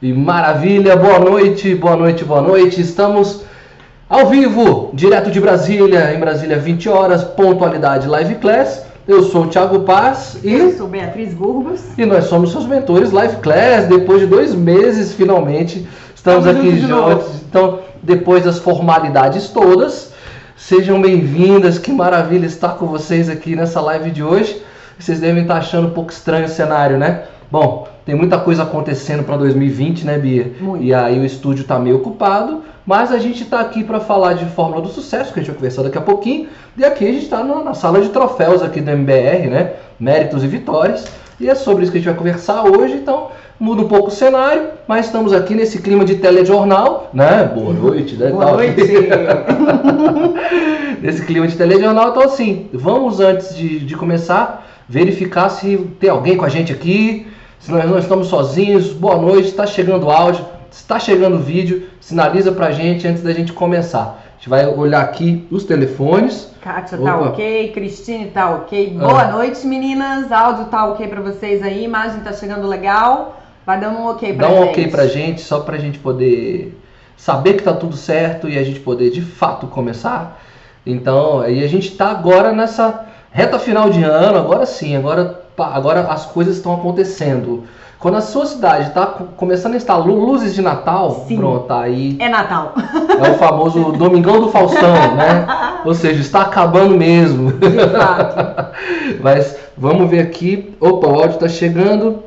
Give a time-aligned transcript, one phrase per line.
[0.00, 2.82] E maravilha, boa noite, boa noite, boa noite.
[2.82, 3.40] Estamos
[4.06, 8.84] ao vivo, direto de Brasília, em Brasília 20 horas, pontualidade Live Class.
[9.08, 11.80] Eu sou o Thiago Paz e Eu sou Beatriz Burgos.
[11.96, 13.86] e nós somos seus mentores Live Class.
[13.86, 17.40] Depois de dois meses, finalmente, estamos Estamos aqui juntos.
[17.48, 20.12] Então, depois das formalidades todas,
[20.58, 21.78] sejam bem-vindas.
[21.78, 24.62] Que maravilha estar com vocês aqui nessa live de hoje.
[24.98, 27.22] Vocês devem estar achando um pouco estranho o cenário, né?
[27.50, 30.52] Bom, tem muita coisa acontecendo para 2020, né, Bia?
[30.60, 30.84] Muito.
[30.84, 34.44] E aí o estúdio está meio ocupado, mas a gente está aqui para falar de
[34.44, 36.46] Fórmula do Sucesso, que a gente vai conversar daqui a pouquinho.
[36.76, 39.72] E aqui a gente está na, sala de troféus aqui do MBR, né?
[39.98, 41.04] Méritos e vitórias.
[41.40, 44.12] E é sobre isso que a gente vai conversar hoje, então muda um pouco o
[44.12, 47.50] cenário, mas estamos aqui nesse clima de telejornal, né?
[47.52, 48.30] Boa noite, né?
[48.30, 48.82] Boa noite.
[51.02, 52.10] nesse clima de telejornal.
[52.10, 57.26] Então, assim, vamos antes de, de começar verificar se tem alguém com a gente aqui,
[57.66, 58.92] se nós não estamos sozinhos.
[58.92, 64.22] Boa noite, está chegando áudio, está chegando vídeo, sinaliza pra gente antes da gente começar.
[64.24, 66.48] A gente vai olhar aqui os telefones.
[66.62, 67.28] Kátia tá Opa.
[67.30, 68.90] ok, Cristine tá ok.
[68.90, 69.32] Boa Ah.
[69.32, 70.30] noite, meninas.
[70.30, 73.40] Áudio tá ok pra vocês aí, imagem tá chegando legal.
[73.66, 74.68] Vai dando um ok pra Dá um gente.
[74.70, 76.80] ok pra gente, só pra gente poder
[77.16, 80.40] saber que tá tudo certo e a gente poder de fato começar.
[80.86, 86.00] Então, aí a gente tá agora nessa reta final de ano, agora sim, agora, agora
[86.10, 87.64] as coisas estão acontecendo.
[87.98, 91.36] Quando a sua cidade tá co- começando a instalar lu- luzes de Natal, Sim.
[91.38, 92.74] pronto, aí É Natal.
[93.08, 95.46] é o famoso Domingão do Faustão, né?
[95.84, 97.52] Ou seja, está acabando mesmo.
[97.52, 98.76] De fato.
[99.22, 100.74] Mas vamos ver aqui.
[100.78, 102.22] Opa, o áudio tá chegando.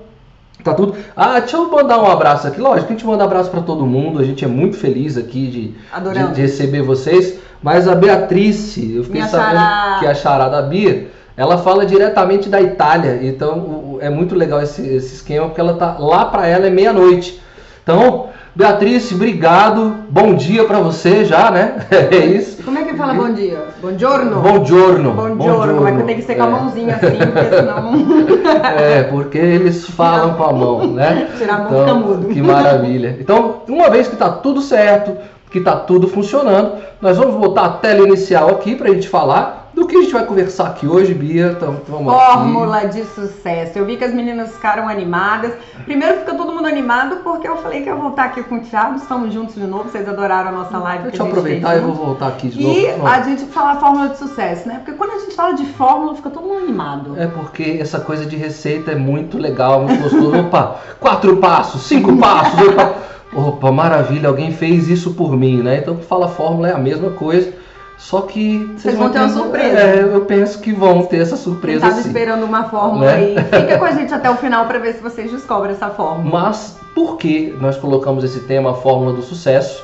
[0.64, 0.96] Tá tudo.
[1.16, 2.60] Ah, deixa eu mandar um abraço aqui.
[2.60, 4.20] Lógico a gente manda abraço para todo mundo.
[4.20, 7.40] A gente é muito feliz aqui de, de, de receber vocês.
[7.62, 9.98] Mas a Beatrice, eu fiquei Minha sabendo xará.
[10.00, 13.18] que a chará da Bia, ela fala diretamente da Itália.
[13.22, 17.42] Então é muito legal esse, esse esquema, porque ela tá lá para ela é meia-noite.
[17.82, 19.96] Então, Beatrice, obrigado.
[20.10, 21.76] Bom dia para você já, né?
[22.12, 22.62] É isso.
[22.62, 23.58] Como é que fala bom dia?
[23.82, 24.42] Buongiorno.
[24.42, 25.12] Buongiorno.
[25.14, 25.82] Buongiorno.
[25.82, 26.50] Mas tem que ser com a É.
[26.50, 27.94] mãozinha assim, porque senão
[28.78, 31.30] É, porque eles falam com a mão, né?
[31.40, 32.28] tirar a mão fica mudo.
[32.28, 33.16] que maravilha.
[33.18, 35.16] Então, uma vez que está tudo certo,
[35.50, 39.59] que está tudo funcionando, nós vamos botar a tela inicial aqui para a gente falar
[39.80, 41.54] do que a gente vai conversar aqui hoje, Bia.
[41.56, 43.78] Então, vamos Fórmula de sucesso.
[43.80, 45.54] Eu vi que as meninas ficaram animadas.
[45.86, 48.60] Primeiro fica todo mundo animado porque eu falei que eu ia voltar aqui com o
[48.62, 48.96] Thiago.
[48.98, 49.90] Estamos juntos de novo.
[49.90, 51.08] Vocês adoraram a nossa live.
[51.08, 51.12] aqui.
[51.12, 53.08] que Deixa eu aproveitar e vou voltar aqui de E novo.
[53.08, 54.76] a gente fala a fórmula de sucesso, né?
[54.84, 57.16] Porque quando a gente fala de fórmula, fica todo mundo animado.
[57.18, 60.38] É porque essa coisa de receita é muito legal, muito gostoso.
[60.40, 62.60] Opa, quatro passos, cinco passos.
[62.68, 62.96] Opa,
[63.34, 65.78] opa, maravilha, alguém fez isso por mim, né?
[65.78, 67.54] Então, fala fórmula é a mesma coisa,
[68.00, 69.78] só que Vocês vão ter uma surpresa.
[69.78, 73.14] É, eu penso que vão ter essa surpresa estava esperando uma fórmula Né?
[73.14, 76.48] aí, fica com a gente até o final para ver se vocês descobrem essa fórmula.
[76.48, 79.84] Mas por que nós colocamos esse tema, a fórmula do sucesso?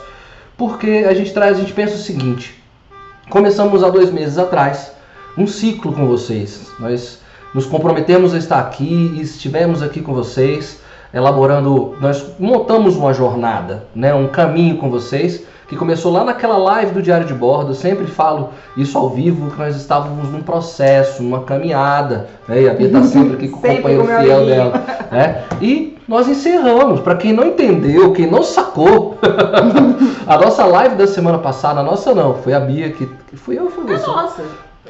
[0.58, 2.64] Porque a gente traz, a gente pensa o seguinte:
[3.30, 4.94] começamos há dois meses atrás
[5.38, 6.72] um ciclo com vocês.
[6.80, 7.20] Nós
[7.54, 10.80] nos comprometemos a estar aqui e estivemos aqui com vocês,
[11.14, 16.92] elaborando, nós montamos uma jornada, né, um caminho com vocês que começou lá naquela live
[16.92, 17.72] do Diário de Bordo.
[17.72, 22.64] Eu sempre falo isso ao vivo que nós estávamos num processo, numa caminhada, né?
[22.64, 24.46] E a Bia está sempre aqui com o companheiro fiel amiguinho.
[24.46, 25.44] dela né?
[25.62, 27.00] E nós encerramos.
[27.00, 29.18] Para quem não entendeu, quem não sacou,
[30.28, 33.58] a nossa live da semana passada, a nossa não, foi a Bia que, que fui
[33.58, 34.08] eu, foi É você.
[34.08, 34.44] nossa,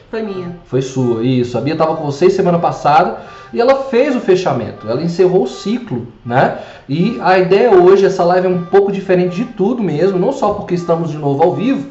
[0.10, 0.56] foi minha.
[0.66, 1.58] Foi sua, isso.
[1.58, 3.18] A Bia estava com vocês semana passada
[3.54, 4.88] e ela fez o fechamento.
[4.90, 6.60] Ela encerrou o ciclo, né?
[6.88, 10.54] E a ideia hoje, essa live é um pouco diferente de tudo mesmo, não só
[10.54, 11.90] porque estamos de novo ao vivo,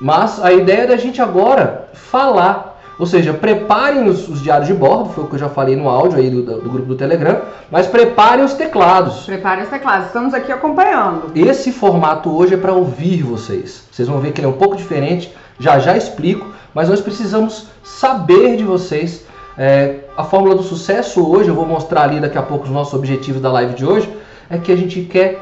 [0.00, 2.72] mas a ideia é da gente agora falar.
[2.98, 5.88] Ou seja, preparem os, os diários de bordo, foi o que eu já falei no
[5.88, 7.40] áudio aí do, do grupo do Telegram,
[7.70, 9.24] mas preparem os teclados.
[9.24, 11.32] Preparem os teclados, estamos aqui acompanhando.
[11.34, 13.88] Esse formato hoje é para ouvir vocês.
[13.90, 17.66] Vocês vão ver que ele é um pouco diferente, já já explico, mas nós precisamos
[17.82, 19.24] saber de vocês.
[19.56, 22.94] É, a fórmula do sucesso hoje, eu vou mostrar ali daqui a pouco os nossos
[22.94, 24.10] objetivos da live de hoje,
[24.48, 25.38] é que a gente quer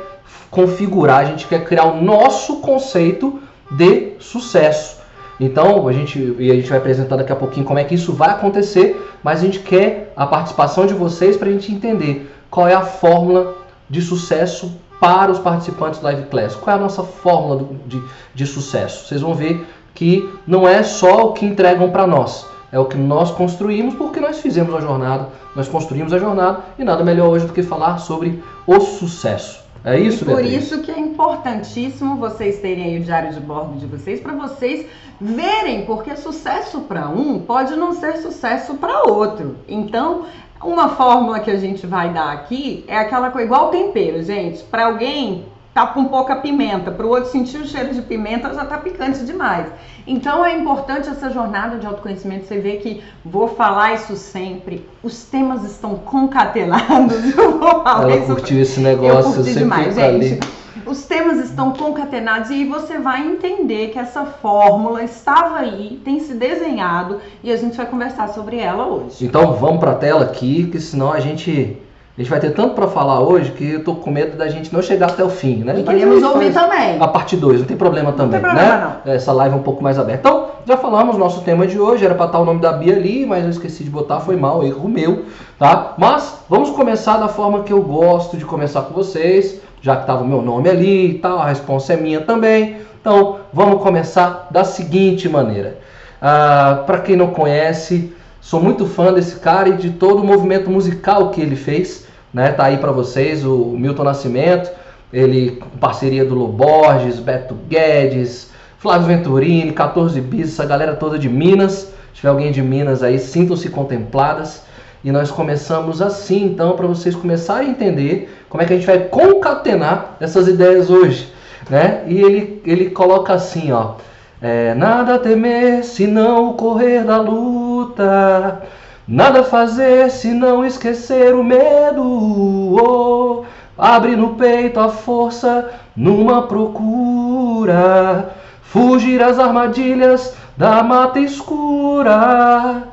[0.51, 3.41] configurar, a gente quer criar o nosso conceito
[3.71, 4.99] de sucesso.
[5.39, 8.13] Então, a gente, e a gente vai apresentar daqui a pouquinho como é que isso
[8.13, 12.69] vai acontecer, mas a gente quer a participação de vocês para a gente entender qual
[12.69, 13.55] é a fórmula
[13.89, 16.55] de sucesso para os participantes do Live Class.
[16.55, 18.03] Qual é a nossa fórmula de,
[18.35, 19.09] de sucesso?
[19.09, 22.97] Vocês vão ver que não é só o que entregam para nós, é o que
[22.97, 27.47] nós construímos porque nós fizemos a jornada, nós construímos a jornada e nada melhor hoje
[27.47, 29.61] do que falar sobre o sucesso.
[29.83, 30.65] É isso, e por Beatriz?
[30.65, 34.87] isso que é importantíssimo vocês terem aí o diário de bordo de vocês para vocês
[35.19, 39.57] verem, porque sucesso para um pode não ser sucesso para outro.
[39.67, 40.27] Então,
[40.63, 44.63] Uma fórmula que a gente vai dar aqui é aquela coisa, igual tempero, gente.
[44.65, 48.65] Para alguém tá com pouca pimenta, para o outro sentir o cheiro de pimenta já
[48.65, 49.67] tá picante demais.
[50.07, 52.47] Então é importante essa jornada de autoconhecimento.
[52.47, 54.85] Você vê que vou falar isso sempre.
[55.03, 57.15] Os temas estão concatenados.
[57.37, 58.27] Eu vou falar Ela isso.
[58.27, 60.41] curtiu esse negócio, Eu curti demais, gente.
[60.87, 66.19] Os temas estão concatenados e aí você vai entender que essa fórmula estava aí, tem
[66.21, 69.25] se desenhado e a gente vai conversar sobre ela hoje.
[69.25, 71.77] Então vamos pra tela aqui, que senão a gente,
[72.21, 74.71] a gente vai ter tanto pra falar hoje que eu tô com medo da gente
[74.75, 75.73] não chegar até o fim, né?
[75.81, 77.01] E Mas queremos ouvir também.
[77.01, 79.15] A parte 2, não tem problema também, problema, né?
[79.15, 80.29] Essa live é um pouco mais aberta.
[80.29, 83.25] Então, já falamos, nosso tema de hoje era pra estar o nome da Bia ali,
[83.25, 85.25] mas eu esqueci de botar, foi mal, erro meu,
[85.59, 85.95] tá?
[85.97, 90.23] Mas vamos começar da forma que eu gosto de começar com vocês, já que tava
[90.23, 92.77] o meu nome ali e tal, a resposta é minha também.
[93.01, 95.79] Então, vamos começar da seguinte maneira.
[96.21, 98.13] Ah, para quem não conhece,
[98.43, 102.53] sou muito fã desse cara e de todo o movimento musical que ele fez, né?
[102.53, 104.71] Tá aí para vocês o Milton Nascimento,
[105.13, 111.29] ele com parceria do Loborges, Beto Guedes, Flávio Venturini, 14 bis, essa galera toda de
[111.29, 111.93] Minas.
[112.13, 114.63] Se tiver alguém de Minas aí, sintam-se contempladas.
[115.03, 118.87] E nós começamos assim, então, para vocês começarem a entender como é que a gente
[118.87, 121.33] vai concatenar essas ideias hoje,
[121.71, 122.05] né?
[122.07, 123.95] E ele, ele coloca assim, ó.
[124.43, 128.63] É, nada a temer se não o correr da luta,
[129.11, 132.01] nada fazer se não esquecer o medo.
[132.01, 133.45] Oh,
[133.77, 138.31] abre no peito a força numa procura,
[138.63, 142.85] fugir às armadilhas da mata escura.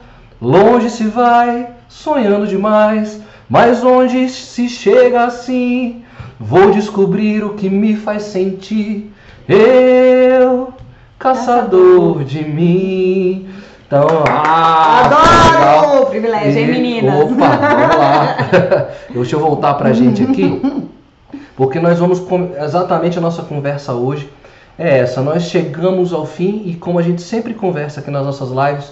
[0.41, 6.03] Longe se vai, sonhando demais, mas onde se chega assim,
[6.39, 9.13] vou descobrir o que me faz sentir.
[9.47, 10.73] Eu,
[11.19, 13.47] caçador de mim.
[13.87, 15.05] Então, ah.
[15.05, 16.05] Adoro!
[16.07, 17.31] Privilégio, hein, meninas?
[17.31, 18.37] Opa, vamos lá.
[19.13, 20.61] Deixa eu voltar pra gente aqui,
[21.55, 22.21] porque nós vamos
[22.61, 24.29] exatamente a nossa conversa hoje
[24.77, 25.21] é essa.
[25.21, 28.91] Nós chegamos ao fim e como a gente sempre conversa aqui nas nossas lives,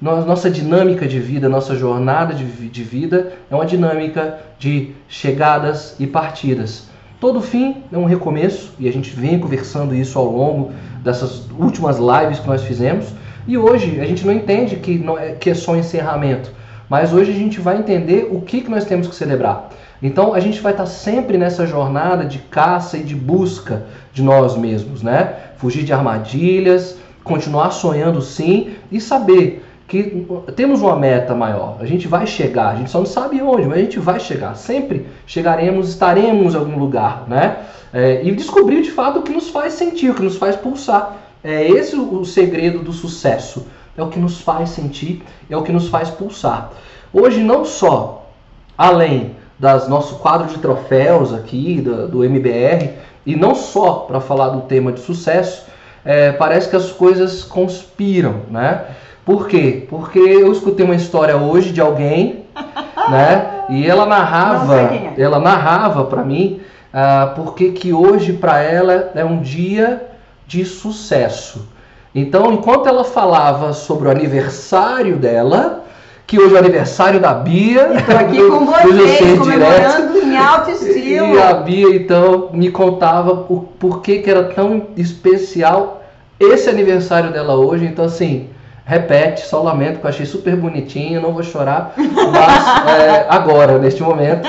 [0.00, 5.94] nós- nossa dinâmica de vida, nossa jornada de, de vida é uma dinâmica de chegadas
[6.00, 6.88] e partidas.
[7.20, 10.72] Todo fim é um recomeço e a gente vem conversando isso ao longo
[11.04, 13.06] dessas últimas lives que nós fizemos.
[13.46, 16.50] E hoje a gente não entende que, não é, que é só encerramento,
[16.88, 19.70] mas hoje a gente vai entender o que, que nós temos que celebrar.
[20.02, 24.56] Então a gente vai estar sempre nessa jornada de caça e de busca de nós
[24.56, 25.34] mesmos, né?
[25.56, 31.76] Fugir de armadilhas, continuar sonhando sim e saber que temos uma meta maior.
[31.80, 34.54] A gente vai chegar, a gente só não sabe onde, mas a gente vai chegar.
[34.54, 37.58] Sempre chegaremos, estaremos em algum lugar, né?
[37.92, 41.21] É, e descobrir de fato o que nos faz sentir, o que nos faz pulsar.
[41.44, 43.66] É esse o segredo do sucesso.
[43.96, 46.70] É o que nos faz sentir, é o que nos faz pulsar.
[47.12, 48.30] Hoje não só
[48.76, 52.90] além das nosso quadro de troféus aqui do, do MBR
[53.26, 55.66] e não só para falar do tema de sucesso,
[56.04, 58.86] é, parece que as coisas conspiram, né?
[59.24, 59.86] Por quê?
[59.88, 62.44] Porque eu escutei uma história hoje de alguém,
[63.08, 63.66] né?
[63.68, 65.14] E ela narrava, é.
[65.16, 66.60] ela narrava para mim,
[66.92, 70.11] ah, porque que hoje para ela é um dia
[70.52, 71.66] de sucesso.
[72.14, 75.84] Então, enquanto ela falava sobre o aniversário dela,
[76.26, 80.18] que hoje é o aniversário da Bia, Estou aqui do- com do vocês, Direto, comemorando
[80.18, 81.64] em alto e a estilo.
[81.64, 86.02] Bia então me contava o porquê que era tão especial
[86.38, 87.86] esse aniversário dela hoje.
[87.86, 88.50] Então assim,
[88.84, 94.02] repete, só lamento, que eu achei super bonitinho, não vou chorar, mas é, agora, neste
[94.02, 94.46] momento.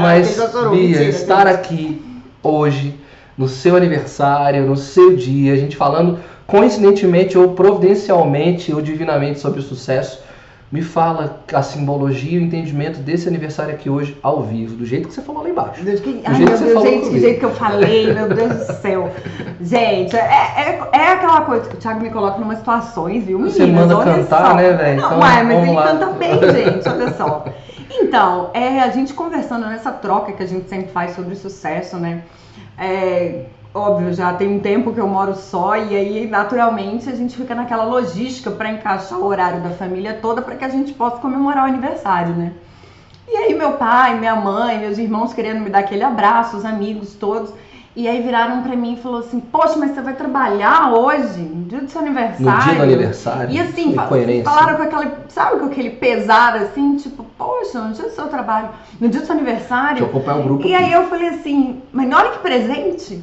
[0.00, 0.38] Mas
[0.70, 2.00] Bia, estar aqui
[2.40, 2.99] hoje,
[3.40, 9.60] no seu aniversário, no seu dia, a gente falando coincidentemente ou providencialmente ou divinamente sobre
[9.60, 10.22] o sucesso.
[10.70, 15.08] Me fala a simbologia e o entendimento desse aniversário aqui hoje, ao vivo, do jeito
[15.08, 15.82] que você falou lá embaixo.
[15.82, 16.12] Que...
[16.12, 17.18] Do Ai, jeito meu Deus, gente, que comigo.
[17.18, 19.10] jeito que eu falei, meu Deus do céu.
[19.62, 23.38] Gente, é, é, é aquela coisa que o Thiago me coloca em umas situações, viu,
[23.38, 23.56] meninas?
[23.56, 24.54] Você manda olha cantar, só.
[24.54, 25.00] né, velho?
[25.00, 25.82] Não, Então, uai, mas ele lá.
[25.88, 27.44] canta bem, gente, olha só.
[27.90, 32.22] Então, é, a gente conversando nessa troca que a gente sempre faz sobre sucesso, né?
[32.82, 33.44] É,
[33.74, 37.54] óbvio, já tem um tempo que eu moro só e aí, naturalmente, a gente fica
[37.54, 41.64] naquela logística para encaixar o horário da família toda para que a gente possa comemorar
[41.64, 42.54] o aniversário, né?
[43.28, 47.14] E aí meu pai, minha mãe, meus irmãos querendo me dar aquele abraço, os amigos
[47.14, 47.52] todos.
[47.96, 51.64] E aí viraram pra mim e falou assim: "Poxa, mas você vai trabalhar hoje, no
[51.64, 53.50] dia do seu No aniversário?" dia do aniversário.
[53.50, 54.44] E assim, fa- incoerência.
[54.44, 58.68] falaram com aquele, sabe, com aquele pesar assim, tipo, poxa, no dia do seu trabalho,
[59.00, 60.04] no dia do seu Deixa eu aniversário.
[60.06, 60.84] acompanhar o grupo E aqui.
[60.84, 63.22] aí eu falei assim, mas olha que presente.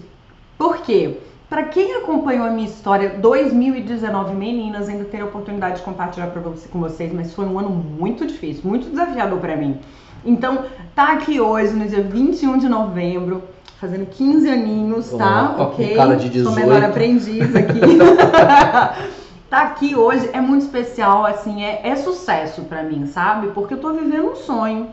[0.58, 1.18] Por quê?
[1.50, 6.68] para quem acompanhou a minha história, 2019, meninas, ainda ter a oportunidade de compartilhar você,
[6.68, 9.80] com vocês, mas foi um ano muito difícil, muito desafiador para mim.
[10.26, 13.44] Então, tá aqui hoje, no dia 21 de novembro,
[13.80, 15.56] fazendo 15 aninhos, tá?
[15.58, 15.96] Oh, ok?
[15.96, 16.44] Cara de 18.
[16.44, 17.80] Sou menor aprendiz aqui.
[19.50, 23.48] tá aqui hoje é muito especial, assim, é, é sucesso para mim, sabe?
[23.48, 24.90] Porque eu tô vivendo um sonho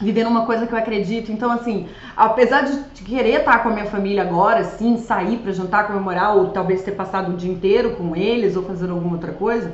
[0.00, 1.30] vivendo uma coisa que eu acredito.
[1.30, 5.86] Então, assim, apesar de querer estar com a minha família agora, sim, sair para jantar,
[5.86, 9.72] comemorar, ou talvez ter passado o dia inteiro com eles, ou fazendo alguma outra coisa,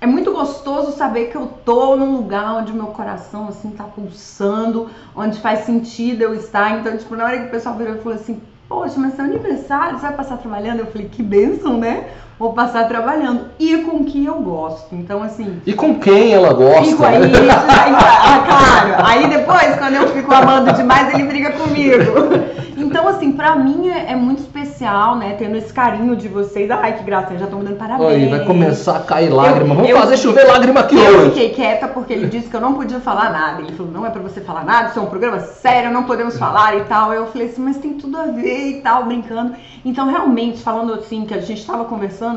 [0.00, 4.88] é muito gostoso saber que eu tô num lugar onde meu coração, assim, tá pulsando,
[5.14, 6.78] onde faz sentido eu estar.
[6.80, 9.98] Então, tipo, na hora que o pessoal virou e falou assim, poxa, mas seu aniversário,
[9.98, 10.80] você vai passar trabalhando?
[10.80, 12.08] Eu falei, que bênção, né?
[12.40, 13.50] Vou passar trabalhando.
[13.58, 14.94] E com que eu gosto.
[14.94, 15.60] Então, assim.
[15.66, 16.96] E com quem ela gosta?
[16.96, 19.06] Com aí, aí, ah, claro.
[19.06, 22.50] Aí depois, quando eu fico amando demais, ele briga comigo.
[22.80, 25.34] Então, assim, pra mim é, é, muito especial, né?
[25.38, 26.70] Tendo esse carinho de vocês.
[26.70, 28.10] Ai, que graça, já estão me dando parabéns.
[28.10, 29.74] Aí, vai começar a cair lágrima.
[29.74, 31.16] Vamos eu, fazer chover lágrima aqui eu hoje.
[31.16, 33.60] Eu fiquei quieta porque ele disse que eu não podia falar nada.
[33.60, 36.38] Ele falou, não é pra você falar nada, isso é um programa sério, não podemos
[36.38, 37.12] falar e tal.
[37.12, 39.52] Eu falei assim, mas tem tudo a ver e tal, brincando.
[39.84, 42.29] Então, realmente, falando assim, que a gente estava conversando,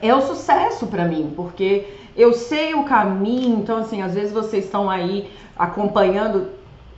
[0.00, 4.64] é o sucesso para mim, porque eu sei o caminho, então assim, às vezes vocês
[4.64, 6.48] estão aí acompanhando,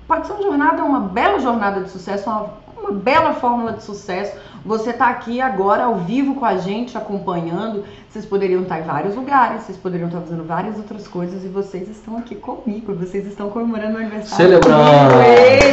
[0.06, 4.37] pode ser uma jornada, uma bela jornada de sucesso, uma, uma bela fórmula de sucesso.
[4.64, 7.85] Você está aqui agora ao vivo com a gente, acompanhando.
[8.09, 11.87] Vocês poderiam estar em vários lugares, vocês poderiam estar fazendo várias outras coisas e vocês
[11.88, 14.37] estão aqui comigo, vocês estão comemorando o aniversário.
[14.37, 15.14] Celebrando!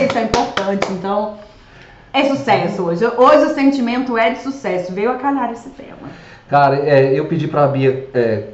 [0.10, 0.92] Isso é importante.
[0.92, 1.38] Então,
[2.14, 3.06] é sucesso hoje.
[3.06, 4.94] Hoje o sentimento é de sucesso.
[4.94, 6.10] Veio a calhar esse tema.
[6.50, 8.48] Cara, é, eu pedi pra Bia é,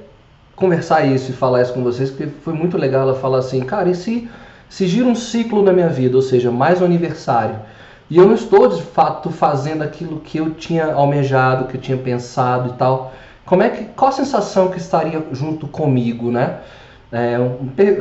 [0.56, 3.90] conversar isso e falar isso com vocês, porque foi muito legal ela falar assim, cara,
[3.90, 4.30] e se,
[4.70, 7.56] se gira um ciclo na minha vida, ou seja, mais um aniversário,
[8.10, 11.98] e eu não estou de fato fazendo aquilo que eu tinha almejado, que eu tinha
[11.98, 13.14] pensado e tal,
[13.46, 16.58] como é que, qual a sensação que estaria junto comigo, né?
[17.12, 17.38] É,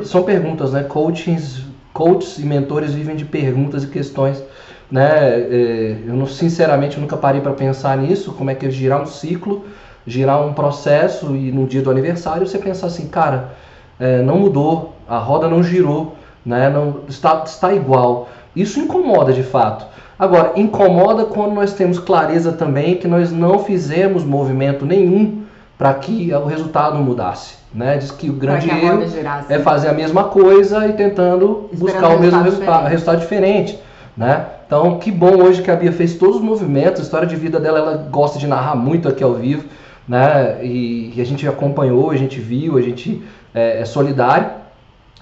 [0.05, 0.83] são perguntas, né?
[0.83, 4.43] Coachings, coaches e mentores vivem de perguntas e questões,
[4.91, 5.41] né?
[5.41, 9.07] É, eu não, sinceramente nunca parei para pensar nisso, como é que é girar um
[9.07, 9.65] ciclo
[10.07, 13.51] girar um processo e no dia do aniversário você pensar assim, cara,
[13.99, 16.15] é, não mudou, a roda não girou,
[16.45, 18.29] né, não está, está igual.
[18.55, 19.87] Isso incomoda de fato.
[20.19, 25.43] Agora, incomoda quando nós temos clareza também que nós não fizemos movimento nenhum
[25.77, 27.57] para que o resultado mudasse.
[27.75, 27.99] Né?
[27.99, 29.03] Diz que o grande que erro
[29.51, 33.79] é fazer a mesma coisa e tentando Esperando buscar o mesmo resultado resultado diferente.
[34.17, 34.47] Né?
[34.67, 37.61] Então, que bom hoje que a Bia fez todos os movimentos, a história de vida
[37.61, 39.65] dela, ela gosta de narrar muito aqui ao vivo
[40.09, 40.65] né?
[40.65, 43.23] E, e, a gente acompanhou, a gente viu, a gente
[43.55, 44.51] é, é, solidário.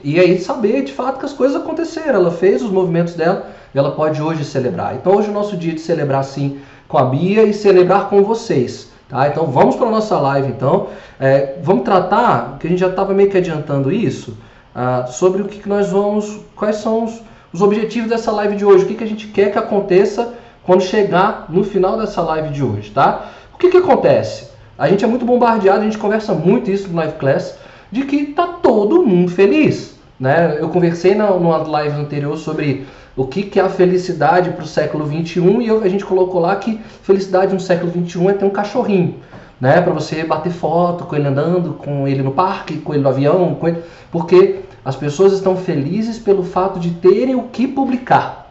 [0.02, 2.20] E aí saber de fato que as coisas aconteceram.
[2.20, 4.94] Ela fez os movimentos dela e ela pode hoje celebrar.
[4.94, 8.22] Então hoje é o nosso dia de celebrar sim com a Bia e celebrar com
[8.22, 8.92] vocês.
[9.08, 9.28] Tá?
[9.28, 10.88] Então vamos para a nossa live então.
[11.18, 14.36] É, vamos tratar, que a gente já estava meio que adiantando isso,
[14.74, 17.22] ah, sobre o que, que nós vamos, quais são os,
[17.54, 20.34] os objetivos dessa live de hoje, o que, que a gente quer que aconteça
[20.64, 23.30] quando chegar no final dessa live de hoje, tá?
[23.54, 24.49] O que, que acontece?
[24.76, 27.56] A gente é muito bombardeado, a gente conversa muito isso no live class,
[27.92, 29.94] de que tá todo mundo feliz.
[30.18, 30.56] Né?
[30.58, 34.66] Eu conversei na, numa live anterior sobre o que, que é a felicidade para o
[34.66, 38.44] século 21 e eu, a gente colocou lá que felicidade no século 21 é ter
[38.44, 39.14] um cachorrinho,
[39.61, 39.80] né?
[39.80, 43.56] Para você bater foto com ele andando, com ele no parque, com ele no avião,
[43.62, 43.78] ele...
[44.11, 48.50] porque as pessoas estão felizes pelo fato de terem o que publicar.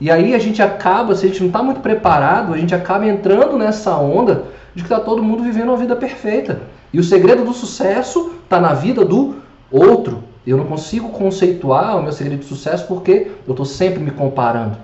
[0.00, 3.06] E aí a gente acaba, se a gente não está muito preparado, a gente acaba
[3.06, 4.44] entrando nessa onda
[4.74, 6.62] de que está todo mundo vivendo uma vida perfeita.
[6.92, 9.36] E o segredo do sucesso está na vida do
[9.70, 10.24] outro.
[10.46, 14.76] Eu não consigo conceituar o meu segredo de sucesso porque eu estou sempre me comparando.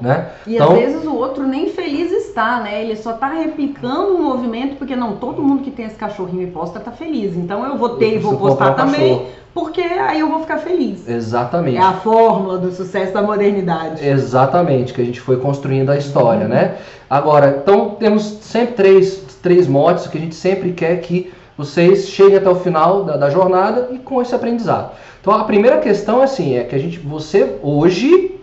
[0.00, 0.28] Né?
[0.44, 2.82] E então, às vezes o outro nem feliz está, né?
[2.82, 6.50] Ele só está replicando um movimento porque não, todo mundo que tem esse cachorrinho e
[6.50, 7.36] posta está feliz.
[7.36, 11.08] Então eu vou ter e vou postar também, porque aí eu vou ficar feliz.
[11.08, 11.76] Exatamente.
[11.76, 14.04] É a fórmula do sucesso da modernidade.
[14.04, 16.48] Exatamente, que a gente foi construindo a história, uhum.
[16.48, 16.76] né?
[17.08, 22.36] Agora, então temos sempre três, três motes que a gente sempre quer que vocês cheguem
[22.36, 24.90] até o final da, da jornada e com esse aprendizado.
[25.20, 28.33] Então a primeira questão é assim, é que a gente, você hoje,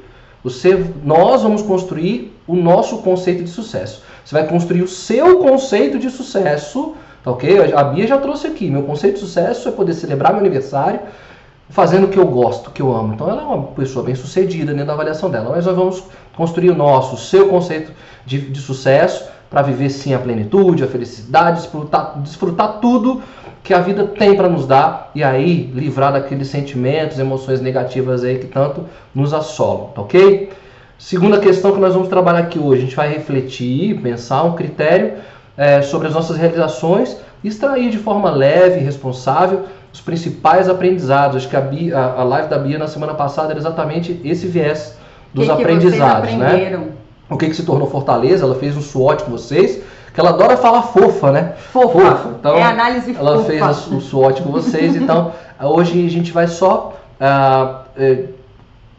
[0.44, 4.04] você, nós vamos construir o nosso conceito de sucesso.
[4.26, 7.74] Você vai construir o seu conceito de sucesso Tá ok?
[7.74, 8.70] A Bia já trouxe aqui.
[8.70, 11.02] Meu conceito de sucesso é poder celebrar meu aniversário
[11.70, 13.14] fazendo o que eu gosto, o que eu amo.
[13.14, 15.52] Então ela é uma pessoa bem sucedida dentro da avaliação dela.
[15.52, 16.04] Mas nós vamos
[16.36, 17.92] construir o nosso, o seu conceito
[18.26, 23.22] de, de sucesso para viver sim a plenitude, a felicidade, desfrutar, desfrutar tudo
[23.62, 28.40] que a vida tem para nos dar e aí livrar daqueles sentimentos, emoções negativas aí
[28.40, 30.50] que tanto nos assolam, tá ok?
[30.98, 35.16] Segunda questão que nós vamos trabalhar aqui hoje, a gente vai refletir, pensar um critério
[35.58, 41.38] é, sobre as nossas realizações e extrair de forma leve e responsável os principais aprendizados.
[41.38, 44.98] Acho que a, Bia, a, live da Bia na semana passada era exatamente esse viés
[45.34, 46.88] dos que aprendizados, que né?
[47.32, 48.46] O que, que se tornou Fortaleza?
[48.46, 49.82] Ela fez um SWOT com vocês,
[50.14, 51.54] que ela adora falar fofa, né?
[51.72, 52.00] Fofa.
[52.00, 52.36] fofa.
[52.38, 53.46] Então, é análise ela fofa.
[53.46, 55.32] fez o SWOT com vocês, então
[55.64, 58.26] hoje a gente vai só uh, é,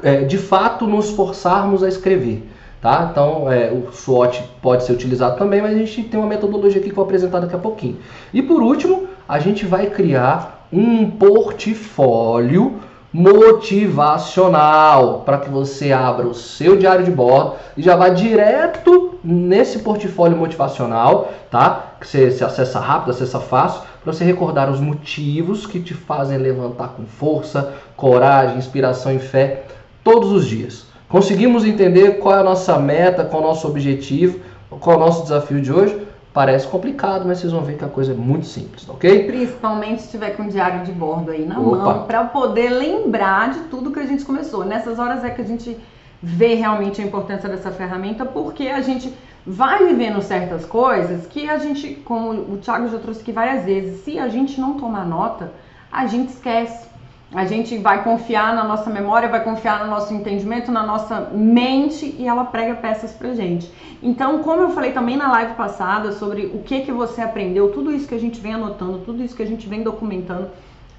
[0.02, 2.48] é, de fato nos forçarmos a escrever.
[2.80, 3.08] Tá?
[3.12, 6.88] Então, é, o SWOT pode ser utilizado também, mas a gente tem uma metodologia aqui
[6.88, 7.98] que eu vou apresentar daqui a pouquinho.
[8.32, 12.80] E por último, a gente vai criar um portfólio
[13.12, 19.80] motivacional para que você abra o seu diário de bordo e já vá direto nesse
[19.80, 21.92] portfólio motivacional, tá?
[22.00, 26.38] Que você se acessa rápido, acessa fácil, para você recordar os motivos que te fazem
[26.38, 29.64] levantar com força, coragem, inspiração e fé
[30.02, 30.86] todos os dias.
[31.08, 34.40] Conseguimos entender qual é a nossa meta, qual é o nosso objetivo,
[34.80, 36.01] qual é o nosso desafio de hoje?
[36.32, 39.26] Parece complicado, mas vocês vão ver que a coisa é muito simples, ok?
[39.26, 41.76] Principalmente se tiver com o diário de bordo aí na Opa.
[41.76, 44.64] mão, para poder lembrar de tudo que a gente começou.
[44.64, 45.76] Nessas horas é que a gente
[46.22, 49.12] vê realmente a importância dessa ferramenta, porque a gente
[49.46, 54.02] vai vivendo certas coisas que a gente, como o Thiago já trouxe aqui várias vezes,
[54.04, 55.52] se a gente não tomar nota,
[55.90, 56.91] a gente esquece.
[57.34, 62.14] A gente vai confiar na nossa memória, vai confiar no nosso entendimento, na nossa mente
[62.18, 63.72] e ela prega peças pra gente.
[64.02, 67.90] Então, como eu falei também na live passada sobre o que que você aprendeu, tudo
[67.90, 70.50] isso que a gente vem anotando, tudo isso que a gente vem documentando,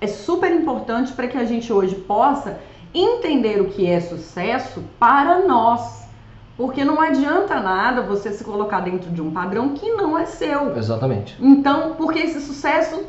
[0.01, 2.59] é super importante para que a gente hoje possa
[2.93, 6.03] entender o que é sucesso para nós.
[6.57, 10.75] Porque não adianta nada você se colocar dentro de um padrão que não é seu.
[10.77, 11.35] Exatamente.
[11.39, 13.03] Então, porque esse sucesso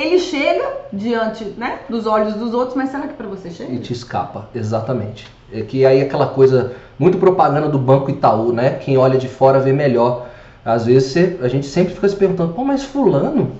[0.00, 3.72] ele chega diante né, dos olhos dos outros, mas será que para você chega?
[3.72, 5.26] E te escapa, exatamente.
[5.52, 8.70] É que aí aquela coisa, muito propaganda do Banco Itaú, né?
[8.74, 10.28] Quem olha de fora vê melhor.
[10.64, 13.52] Às vezes você, a gente sempre fica se perguntando, pô, mas fulano,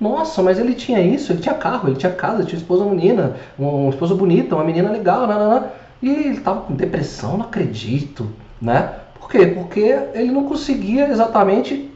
[0.00, 3.90] nossa, mas ele tinha isso, ele tinha carro, ele tinha casa, tinha esposa menina, uma
[3.90, 5.70] esposa bonita, uma menina legal, né, né, né.
[6.00, 8.28] e ele tava com depressão, não acredito,
[8.62, 8.94] né?
[9.18, 9.46] Por quê?
[9.46, 11.87] Porque ele não conseguia exatamente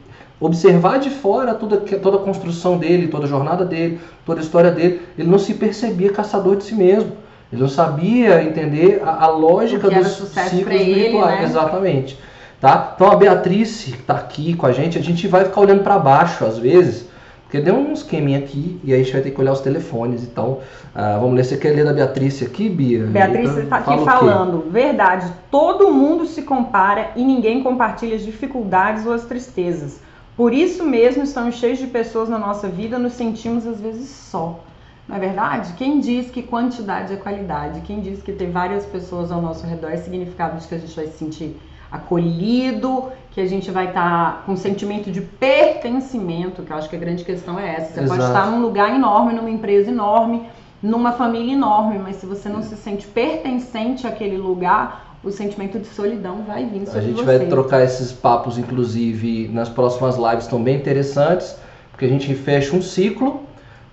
[0.43, 4.71] observar de fora toda, toda a construção dele, toda a jornada dele, toda a história
[4.71, 5.01] dele.
[5.17, 7.13] Ele não se percebia caçador de si mesmo.
[7.51, 11.39] Ele não sabia entender a, a lógica dos ciclos espirituais.
[11.39, 11.43] Né?
[11.45, 12.19] Exatamente.
[12.59, 12.93] Tá?
[12.95, 15.97] Então a Beatriz que está aqui com a gente, a gente vai ficar olhando para
[15.99, 17.07] baixo às vezes,
[17.43, 20.23] porque deu um esqueminha aqui e aí a gente vai ter que olhar os telefones.
[20.23, 20.59] Então,
[20.95, 21.45] uh, vamos ler.
[21.45, 23.05] Você quer ler da Beatriz aqui, Bia?
[23.05, 24.69] Beatriz está aqui falando.
[24.71, 29.99] Verdade, todo mundo se compara e ninguém compartilha as dificuldades ou as tristezas.
[30.35, 34.59] Por isso mesmo estamos cheios de pessoas na nossa vida, nos sentimos às vezes só.
[35.07, 35.73] Não é verdade?
[35.73, 37.81] Quem diz que quantidade é qualidade?
[37.81, 40.95] Quem diz que ter várias pessoas ao nosso redor é significado de que a gente
[40.95, 41.59] vai se sentir
[41.91, 46.89] acolhido, que a gente vai estar tá com um sentimento de pertencimento, que eu acho
[46.89, 47.93] que a grande questão é essa.
[47.93, 48.09] Você Exato.
[48.09, 50.47] pode estar num lugar enorme, numa empresa enorme,
[50.81, 55.87] numa família enorme, mas se você não se sente pertencente àquele lugar, o sentimento de
[55.87, 57.23] solidão vai vir sobre A gente você.
[57.23, 61.55] vai trocar esses papos, inclusive, nas próximas lives, estão bem interessantes,
[61.91, 63.41] porque a gente fecha um ciclo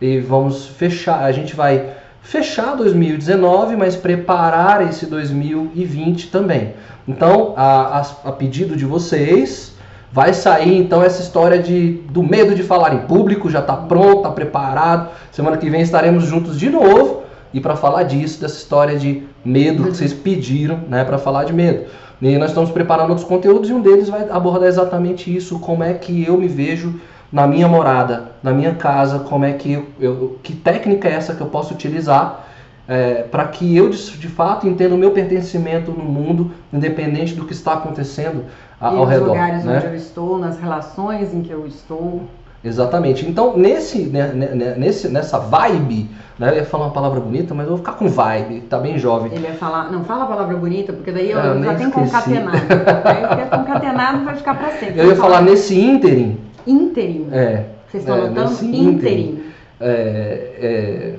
[0.01, 1.91] e vamos fechar, a gente vai
[2.23, 6.75] fechar 2019, mas preparar esse 2020 também.
[7.07, 9.75] Então, a, a, a pedido de vocês,
[10.13, 14.19] vai sair então essa história de, do medo de falar em público, já está pronto,
[14.19, 15.11] está preparado.
[15.31, 19.85] Semana que vem estaremos juntos de novo e para falar disso, dessa história de medo
[19.85, 21.87] que vocês pediram, né, para falar de medo.
[22.23, 25.95] E nós estamos preparando outros conteúdos e um deles vai abordar exatamente isso, como é
[25.95, 27.01] que eu me vejo
[27.33, 31.35] na minha morada, na minha casa, como é que eu, eu que técnica é essa
[31.35, 32.47] que eu posso utilizar
[32.91, 37.45] é, para que eu de, de, fato entenda o meu pertencimento no mundo, independente do
[37.45, 38.47] que está acontecendo
[38.81, 39.27] a, ao redor.
[39.27, 39.77] Nos lugares né?
[39.77, 42.23] onde eu estou, nas relações em que eu estou.
[42.63, 43.27] Exatamente.
[43.27, 47.55] Então, nesse, né, né, né, nesse, nessa vibe, né, eu ia falar uma palavra bonita,
[47.55, 49.33] mas eu vou ficar com vibe, tá bem jovem.
[49.33, 51.91] Ele ia falar, não fala a palavra bonita, porque daí eu, ah, eu já tenho
[51.91, 52.59] concatenado.
[53.05, 55.01] Aí concatenado vai ficar para sempre.
[55.01, 56.39] Eu ia falar nesse ínterim.
[56.67, 57.29] Ínterim?
[57.33, 57.65] É.
[57.89, 58.65] Vocês estão é, notando?
[58.65, 59.43] Ínterim.
[59.81, 61.15] É, é,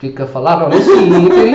[0.00, 0.60] eu ia falar?
[0.60, 1.54] Não, nesse ínterim.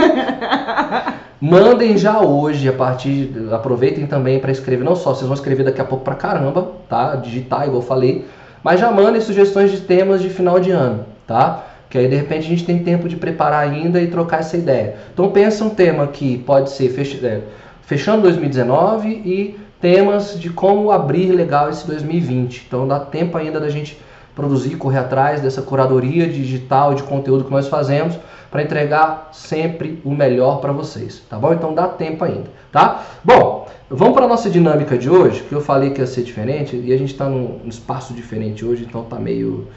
[1.40, 3.34] Mandem já hoje, a partir.
[3.52, 7.16] Aproveitem também para escrever, não só, vocês vão escrever daqui a pouco pra caramba, tá?
[7.16, 8.26] Digitar, igual eu falei
[8.63, 11.65] mas já mandem sugestões de temas de final de ano, tá?
[11.89, 14.95] Que aí de repente a gente tem tempo de preparar ainda e trocar essa ideia.
[15.13, 16.93] Então pensa um tema que pode ser.
[17.23, 17.41] É,
[17.86, 22.63] fechando 2019 e temas de como abrir legal esse 2020.
[22.65, 23.99] Então dá tempo ainda da gente
[24.34, 28.17] produzir, correr atrás dessa curadoria digital de conteúdo que nós fazemos,
[28.54, 31.52] para entregar sempre o melhor para vocês, tá bom?
[31.54, 33.04] Então dá tempo ainda, tá?
[33.24, 36.94] Bom, vamos para nossa dinâmica de hoje, que eu falei que ia ser diferente e
[36.94, 39.70] a gente está num espaço diferente hoje, então tá meio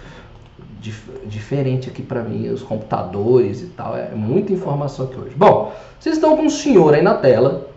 [0.78, 5.32] dif diferente aqui para mim, os computadores e tal, é muita informação aqui hoje.
[5.34, 7.70] Bom, vocês estão com um senhor aí na tela.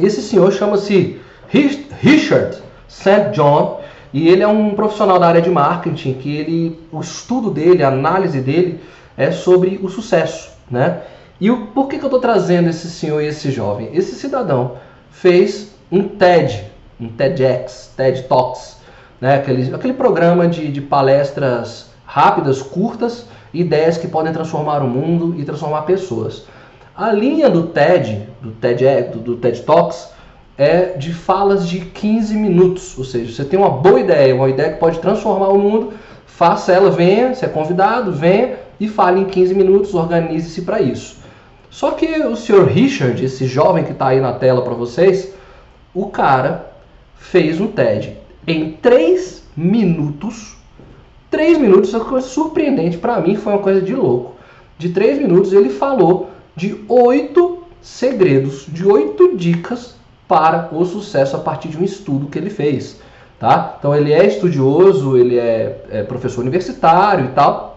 [0.00, 2.56] Esse senhor chama-se Richard
[2.88, 3.28] St.
[3.34, 7.82] John e ele é um profissional da área de marketing que ele, o estudo dele,
[7.82, 8.80] a análise dele
[9.20, 11.02] é sobre o sucesso, né?
[11.38, 13.90] E o, por que, que eu estou trazendo esse senhor e esse jovem?
[13.92, 14.76] Esse cidadão
[15.10, 16.64] fez um TED,
[16.98, 18.78] um TEDx, TED Talks,
[19.20, 19.34] né?
[19.34, 25.44] aquele, aquele programa de, de palestras rápidas, curtas, ideias que podem transformar o mundo e
[25.44, 26.46] transformar pessoas.
[26.96, 30.08] A linha do TED, do TED, do, TED Talks,
[30.56, 32.96] é de falas de 15 minutos.
[32.96, 35.92] Ou seja, você tem uma boa ideia, uma ideia que pode transformar o mundo,
[36.26, 41.18] faça ela, venha, se é convidado, venha e fale em 15 minutos, organize-se para isso.
[41.68, 42.64] Só que o Sr.
[42.64, 45.32] Richard, esse jovem que está aí na tela para vocês,
[45.94, 46.72] o cara
[47.16, 48.16] fez um TED
[48.46, 50.56] em 3 minutos.
[51.30, 54.34] 3 minutos, uma coisa surpreendente para mim, foi uma coisa de louco.
[54.78, 59.94] De 3 minutos ele falou de 8 segredos, de 8 dicas
[60.26, 63.00] para o sucesso a partir de um estudo que ele fez.
[63.38, 63.76] Tá?
[63.78, 67.69] Então ele é estudioso, ele é, é professor universitário e tal.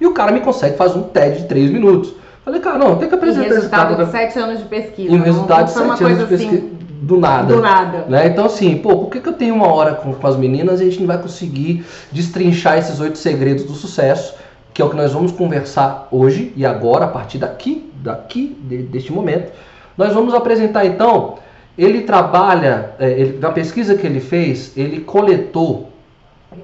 [0.00, 2.14] E o cara me consegue fazer um TED de 3 minutos.
[2.44, 5.12] Falei, cara, não, tem que apresentar e resultado de 7 anos de pesquisa.
[5.12, 6.56] E um resultado de 7 anos de pesquisa.
[6.56, 7.54] Assim, do nada.
[7.54, 8.04] Do nada.
[8.08, 8.26] Né?
[8.26, 10.84] Então, assim, pô, por que, que eu tenho uma hora com, com as meninas e
[10.84, 14.34] a gente não vai conseguir destrinchar esses oito segredos do sucesso,
[14.74, 18.78] que é o que nós vamos conversar hoje e agora, a partir daqui, daqui, de,
[18.78, 19.52] deste momento.
[19.96, 21.36] Nós vamos apresentar, então,
[21.76, 25.90] ele trabalha, é, ele, na pesquisa que ele fez, ele coletou.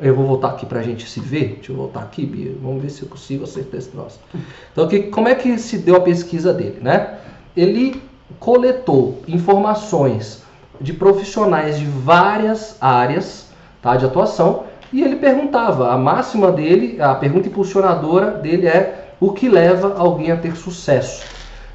[0.01, 1.57] Eu vou voltar aqui para a gente se ver.
[1.57, 2.53] Deixa eu voltar aqui, Bia.
[2.62, 4.18] Vamos ver se eu consigo acertar esse troço.
[4.73, 7.18] Então, que, como é que se deu a pesquisa dele, né?
[7.57, 8.03] Ele
[8.40, 10.42] coletou informações
[10.81, 15.92] de profissionais de várias áreas tá, de atuação e ele perguntava.
[15.92, 21.25] A máxima dele, a pergunta impulsionadora dele é o que leva alguém a ter sucesso.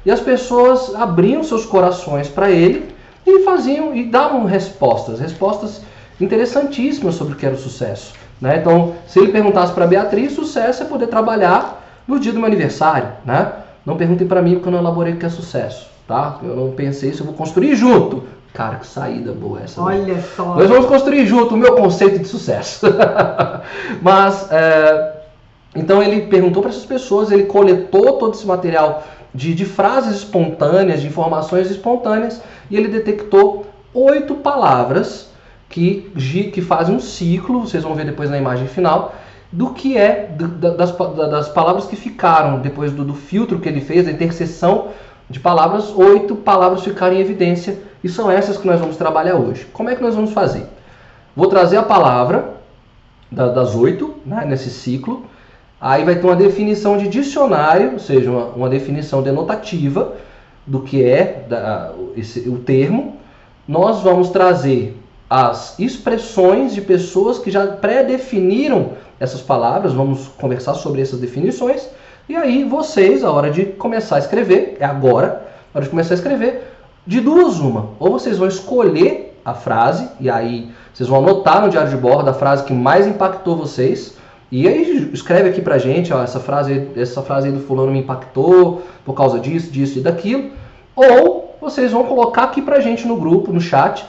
[0.04, 2.94] E as pessoas abriam seus corações para ele
[3.26, 5.82] e faziam e davam respostas, respostas
[6.20, 8.12] interessantíssimas sobre o que era o sucesso.
[8.40, 8.58] Né?
[8.58, 13.08] Então, se ele perguntasse para Beatriz, sucesso é poder trabalhar no dia do meu aniversário.
[13.24, 13.52] Né?
[13.84, 15.88] Não perguntem para mim porque eu não elaborei o que é sucesso.
[16.06, 16.38] Tá?
[16.42, 18.24] Eu não pensei isso, eu vou construir junto.
[18.52, 19.80] Cara, que saída boa essa.
[19.80, 20.02] Né?
[20.02, 20.56] Olha só.
[20.56, 22.86] Nós vamos construir junto o meu conceito de sucesso.
[24.02, 25.12] Mas, é,
[25.76, 31.00] então ele perguntou para essas pessoas, ele coletou todo esse material de, de frases espontâneas,
[31.00, 35.29] de informações espontâneas, e ele detectou oito palavras
[35.70, 36.12] que,
[36.52, 39.14] que um ciclo, vocês vão ver depois na imagem final,
[39.50, 44.04] do que é das, das palavras que ficaram depois do, do filtro que ele fez,
[44.04, 44.88] da interseção
[45.30, 49.66] de palavras, oito palavras ficaram em evidência e são essas que nós vamos trabalhar hoje.
[49.72, 50.66] Como é que nós vamos fazer?
[51.34, 52.56] Vou trazer a palavra
[53.32, 55.24] das oito né, nesse ciclo
[55.80, 60.12] Aí vai ter uma definição de dicionário, ou seja, uma, uma definição denotativa
[60.66, 63.16] do que é da, esse, o termo.
[63.66, 64.99] Nós vamos trazer
[65.30, 71.88] as expressões de pessoas que já pré-definiram essas palavras, vamos conversar sobre essas definições.
[72.28, 76.14] E aí vocês, a hora de começar a escrever, é agora, a hora de começar
[76.14, 76.74] a escrever,
[77.06, 77.90] de duas uma.
[78.00, 82.28] Ou vocês vão escolher a frase, e aí vocês vão anotar no diário de bordo
[82.28, 84.16] a frase que mais impactou vocês,
[84.50, 88.00] e aí escreve aqui pra gente, ó, essa frase, essa frase aí do fulano me
[88.00, 90.50] impactou por causa disso, disso e daquilo.
[90.96, 94.04] Ou vocês vão colocar aqui pra gente no grupo, no chat,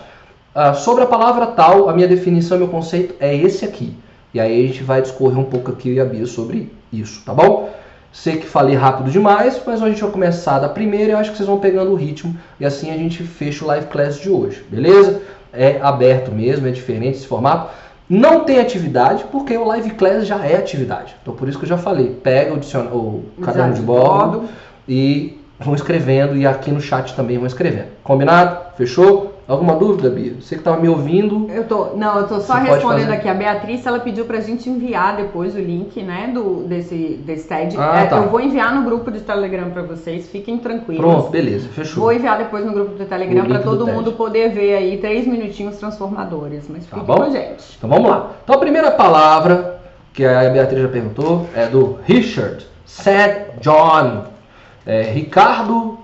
[0.56, 3.96] uh, sobre a palavra tal, a minha definição, meu conceito é esse aqui.
[4.34, 7.70] E aí a gente vai discorrer um pouco aqui, a Bia, sobre isso, tá bom?
[8.14, 11.32] Sei que falei rápido demais, mas a gente vai começar da primeira e eu acho
[11.32, 14.30] que vocês vão pegando o ritmo e assim a gente fecha o live class de
[14.30, 15.22] hoje, beleza?
[15.54, 17.72] É aberto mesmo, é diferente esse formato.
[18.10, 21.16] Não tem atividade, porque o Live Class já é atividade.
[21.22, 24.50] Então por isso que eu já falei, pega o, o caderno de bordo
[24.86, 27.88] e vão escrevendo e aqui no chat também vão escrevendo.
[28.04, 28.58] Combinado?
[28.76, 29.31] Fechou?
[29.52, 30.34] Alguma dúvida, Bia?
[30.40, 31.46] Você que estava me ouvindo.
[31.52, 33.28] Eu tô, não, eu tô só respondendo aqui.
[33.28, 37.76] A Beatriz, ela pediu pra gente enviar depois o link, né, do, desse, desse TED.
[37.78, 38.16] Ah, é, tá.
[38.16, 41.02] Eu vou enviar no grupo de Telegram para vocês, fiquem tranquilos.
[41.02, 42.04] Pronto, beleza, fechou.
[42.04, 45.76] Vou enviar depois no grupo do Telegram para todo mundo poder ver aí três minutinhos
[45.76, 46.70] transformadores.
[46.70, 47.76] Mas tá fiquem com a gente.
[47.78, 48.32] Então vamos lá.
[48.44, 49.82] Então a primeira palavra
[50.14, 53.60] que a Beatriz já perguntou é do Richard St.
[53.60, 54.32] John.
[54.86, 56.01] É, Ricardo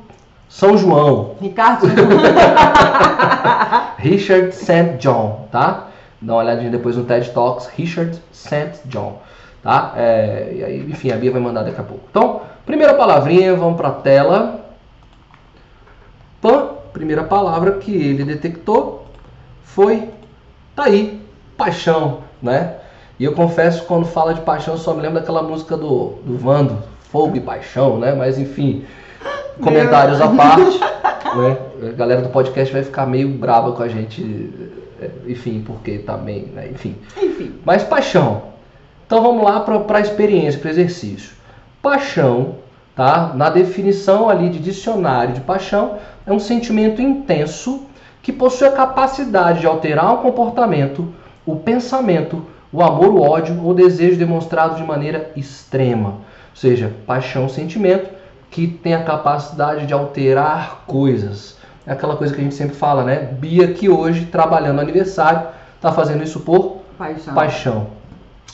[0.50, 1.36] são João.
[1.42, 1.88] Ricardo.
[3.98, 4.98] Richard St.
[5.00, 5.88] John, tá?
[6.22, 7.68] Dá uma olhadinha depois no TED Talks.
[7.68, 8.80] Richard St.
[8.86, 9.22] John,
[9.62, 9.94] tá?
[9.96, 12.04] É, e aí, enfim, a Bia vai mandar daqui a pouco.
[12.10, 14.66] Então, primeira palavrinha, vamos para a tela.
[16.42, 19.08] Pan, primeira palavra que ele detectou
[19.64, 20.10] foi,
[20.76, 21.22] tá aí,
[21.58, 22.76] paixão, né?
[23.20, 26.78] E eu confesso, quando fala de paixão, só me lembro daquela música do, do Vando,
[27.12, 28.14] Fogo e Paixão, né?
[28.14, 28.86] Mas enfim,
[29.62, 31.58] comentários à parte, né?
[31.90, 34.52] A galera do podcast vai ficar meio brava com a gente,
[35.02, 36.70] é, enfim, porque também, tá né?
[36.72, 36.96] Enfim.
[37.22, 37.54] Enfim.
[37.66, 38.44] Mas paixão.
[39.06, 41.32] Então vamos lá para a experiência, para o exercício.
[41.82, 42.56] Paixão,
[42.96, 43.32] tá?
[43.36, 47.84] Na definição ali de dicionário de paixão, é um sentimento intenso
[48.22, 51.08] que possui a capacidade de alterar o comportamento,
[51.46, 56.10] o pensamento, o amor, o ódio ou desejo demonstrado de maneira extrema.
[56.10, 58.10] Ou seja, paixão, sentimento
[58.50, 61.58] que tem a capacidade de alterar coisas.
[61.86, 63.30] É aquela coisa que a gente sempre fala, né?
[63.40, 67.34] Bia que hoje, trabalhando no aniversário, está fazendo isso por paixão.
[67.34, 67.88] paixão.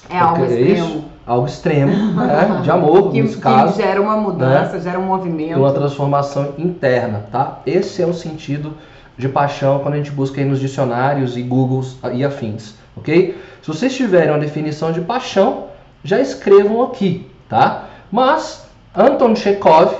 [0.09, 0.87] É algo é extremo.
[0.87, 1.05] Isso?
[1.25, 2.59] Algo extremo, né?
[2.61, 3.73] de amor, que, nesse caso.
[3.73, 4.81] Que gera uma mudança, né?
[4.81, 5.57] gera um movimento.
[5.57, 7.59] Uma transformação interna, tá?
[7.65, 8.73] Esse é o sentido
[9.17, 13.37] de paixão quando a gente busca aí nos dicionários e Googles e afins, ok?
[13.61, 15.65] Se vocês tiverem uma definição de paixão,
[16.03, 17.85] já escrevam aqui, tá?
[18.11, 18.62] Mas
[18.95, 19.91] Anton Chekhov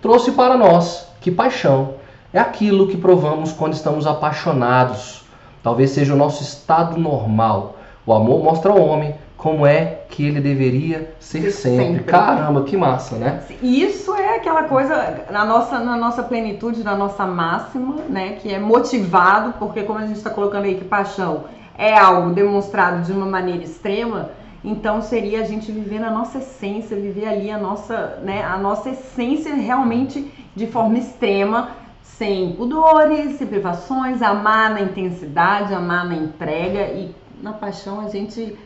[0.00, 1.94] trouxe para nós que paixão
[2.32, 5.24] é aquilo que provamos quando estamos apaixonados.
[5.62, 7.76] Talvez seja o nosso estado normal.
[8.06, 11.78] O amor mostra ao homem como é que ele deveria ser sempre.
[11.78, 12.04] sempre.
[12.04, 13.42] Caramba, que massa, né?
[13.60, 18.38] Isso é aquela coisa na nossa, na nossa plenitude, na nossa máxima, né?
[18.40, 21.44] Que é motivado, porque como a gente está colocando aí que paixão
[21.76, 24.30] é algo demonstrado de uma maneira extrema,
[24.64, 28.90] então seria a gente viver na nossa essência, viver ali a nossa, né, a nossa
[28.90, 31.70] essência realmente de forma extrema,
[32.02, 38.56] sem pudores, sem privações, amar na intensidade, amar na entrega e na paixão a gente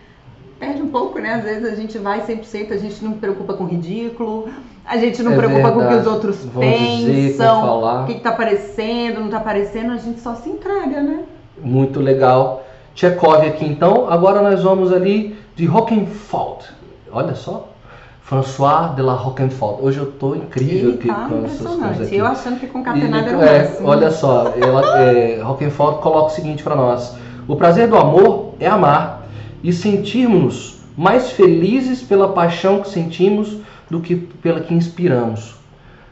[0.59, 1.35] perde um pouco, né?
[1.35, 4.49] Às vezes a gente vai 100%, a gente não preocupa com ridículo,
[4.87, 5.75] a gente não é preocupa verdade.
[5.75, 9.97] com o que os outros Vão pensam, o que está aparecendo, não está aparecendo, a
[9.97, 11.25] gente só se entrega, né?
[11.61, 12.65] Muito legal.
[12.95, 14.09] Tchekov aqui então.
[14.09, 16.65] Agora nós vamos ali de Roquefort.
[17.11, 17.69] Olha só.
[18.23, 19.83] François de la Roquefort.
[19.83, 22.17] Hoje eu tô incrível Ele aqui tá com essas coisas aqui.
[22.17, 23.79] Eu achando que concatenado era é.
[23.83, 27.15] Olha só, ela, é, Roquefort coloca o seguinte para nós.
[27.47, 29.27] O prazer do amor é amar
[29.63, 33.59] e sentirmos mais felizes pela paixão que sentimos
[33.91, 35.55] do que pela que inspiramos.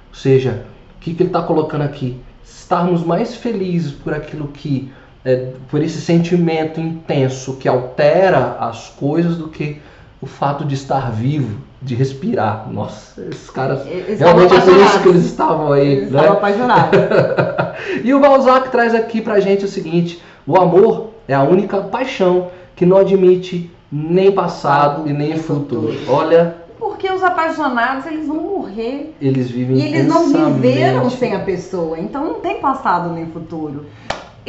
[0.08, 2.20] Ou seja, o que, que ele está colocando aqui?
[2.44, 4.92] Estarmos mais felizes por aquilo que
[5.24, 9.80] é, por esse sentimento intenso que altera as coisas do que
[10.20, 12.70] o fato de estar vivo, de respirar.
[12.70, 15.86] Nossa, esses caras eles realmente é por isso que eles estavam aí.
[15.86, 16.20] Eles né?
[16.20, 17.00] estavam apaixonados.
[18.04, 22.48] e o Balzac traz aqui pra gente o seguinte: o amor é a única paixão
[22.76, 25.94] que não admite nem passado e nem futuro.
[26.08, 29.14] Olha, porque os apaixonados, eles vão morrer.
[29.20, 31.98] Eles vivem E eles não viveram sem a pessoa.
[31.98, 33.86] Então não tem passado nem futuro.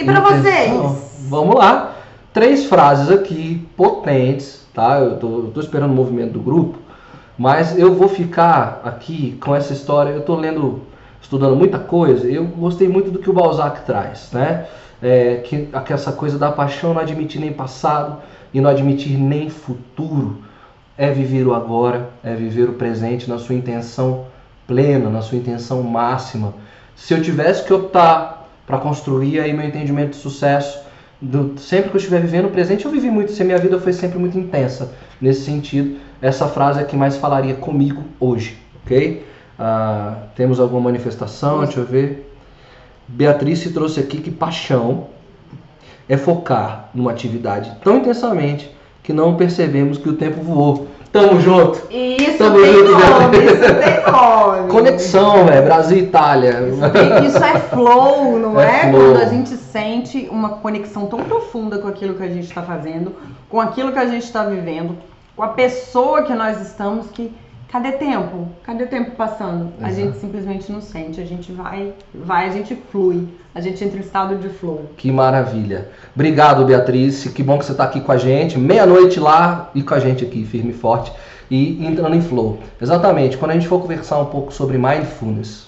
[0.02, 0.72] E para vocês?
[1.30, 1.96] Vamos lá.
[2.34, 4.98] Três frases aqui potentes, tá?
[4.98, 6.80] Eu tô, eu tô esperando o movimento do grupo,
[7.38, 10.10] mas eu vou ficar aqui com essa história.
[10.10, 10.82] Eu tô lendo,
[11.22, 12.28] estudando muita coisa.
[12.28, 14.66] Eu gostei muito do que o Balzac traz, né?
[15.04, 18.18] É, que, que essa coisa da paixão não admitir nem passado
[18.52, 20.40] e não admitir nem futuro.
[20.98, 24.26] É viver o agora, é viver o presente na sua intenção
[24.66, 26.56] plena, na sua intenção máxima.
[26.96, 28.41] Se eu tivesse que optar
[28.72, 30.80] para construir aí meu entendimento de sucesso.
[31.22, 33.92] Do, sempre que eu estiver vivendo o presente, eu vivi muito, se minha vida foi
[33.92, 36.00] sempre muito intensa nesse sentido.
[36.22, 39.26] Essa frase é que mais falaria comigo hoje, ok?
[39.60, 41.60] Ah, temos alguma manifestação?
[41.60, 42.34] Deixa eu ver.
[43.08, 45.08] Beatriz se trouxe aqui que paixão
[46.08, 50.88] é focar numa atividade tão intensamente que não percebemos que o tempo voou.
[51.12, 51.82] Tamo junto.
[51.92, 54.72] Isso Tamo tem junto, nome, isso tem nome.
[54.72, 55.66] Conexão, velho.
[55.66, 56.70] Brasil e Itália.
[56.70, 58.88] Isso, tem, isso, é flow, não é?
[58.88, 58.90] é?
[58.92, 59.02] Flow.
[59.02, 63.14] Quando a gente sente uma conexão tão profunda com aquilo que a gente está fazendo,
[63.50, 64.98] com aquilo que a gente está vivendo,
[65.36, 67.34] com a pessoa que nós estamos, que
[67.72, 68.50] Cadê tempo?
[68.64, 69.72] Cadê tempo passando?
[69.78, 69.86] Exato.
[69.86, 73.98] A gente simplesmente não sente, a gente vai, vai, a gente flui, a gente entra
[73.98, 74.92] em estado de flow.
[74.98, 75.88] Que maravilha.
[76.14, 77.24] Obrigado, Beatriz.
[77.24, 78.60] Que bom que você está aqui com a gente.
[78.60, 81.14] Meia-noite lá e com a gente aqui, firme e forte.
[81.50, 82.60] E entrando em flow.
[82.82, 83.38] Exatamente.
[83.38, 85.68] Quando a gente for conversar um pouco sobre mindfulness,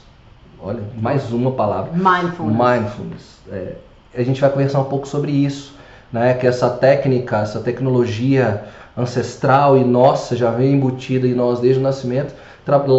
[0.61, 1.93] olha, mais uma palavra.
[1.93, 2.57] Mindfulness.
[2.57, 3.37] Mindfulness.
[3.49, 3.75] É,
[4.13, 5.73] a gente vai conversar um pouco sobre isso,
[6.11, 6.33] né?
[6.33, 8.65] Que essa técnica, essa tecnologia
[8.97, 12.34] ancestral e nossa já vem embutida em nós desde o nascimento.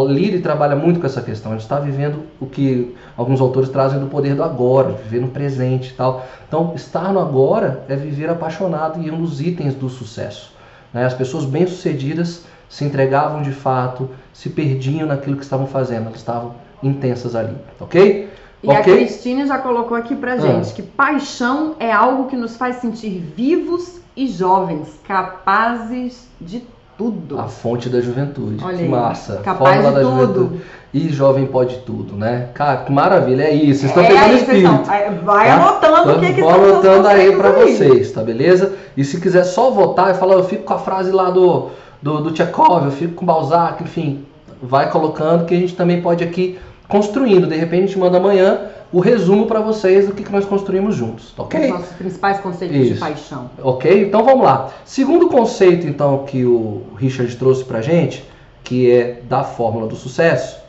[0.09, 1.53] Lire trabalha muito com essa questão.
[1.53, 5.29] A gente está vivendo o que alguns autores trazem do poder do agora, viver no
[5.29, 6.27] presente e tal.
[6.47, 10.53] Então, estar no agora é viver apaixonado e é um dos itens do sucesso.
[10.93, 11.07] Né?
[11.07, 16.55] As pessoas bem-sucedidas se entregavam de fato, se perdiam naquilo que estavam fazendo, elas estavam
[16.83, 18.29] intensas ali, ok?
[18.63, 20.75] E a Cristine já colocou aqui pra gente ah.
[20.75, 26.63] que paixão é algo que nos faz sentir vivos e jovens, capazes de
[26.97, 27.39] tudo.
[27.41, 28.63] A fonte da juventude.
[28.65, 29.41] Olha que massa.
[29.43, 30.35] Capaz Fórmula de da tudo.
[30.43, 30.63] juventude.
[30.95, 32.51] E jovem pode tudo, né?
[32.55, 33.81] Cara, que maravilha, é isso.
[33.81, 34.91] Vocês estão É pegando aí, espírito.
[34.93, 35.55] é, vai tá?
[35.55, 37.75] anotando o que, que Vou anotando aí aí.
[37.75, 38.75] vocês, tá beleza?
[38.97, 42.21] E se quiser só votar e falar, eu fico com a frase lá do, do,
[42.23, 44.25] do Tchekov, eu fico com Balzac, enfim,
[44.63, 47.49] vai colocando que a gente também pode aqui construindo.
[47.49, 48.61] De repente a gente manda amanhã
[48.95, 51.69] o resumo pra vocês do que, que nós construímos juntos, tá Os ok?
[51.69, 53.01] nossos principais conceitos de Isso.
[53.01, 53.51] paixão.
[53.61, 54.05] Ok?
[54.05, 54.71] Então vamos lá.
[54.85, 58.25] Segundo conceito então que o Richard trouxe pra gente,
[58.63, 60.61] que é da fórmula do sucesso,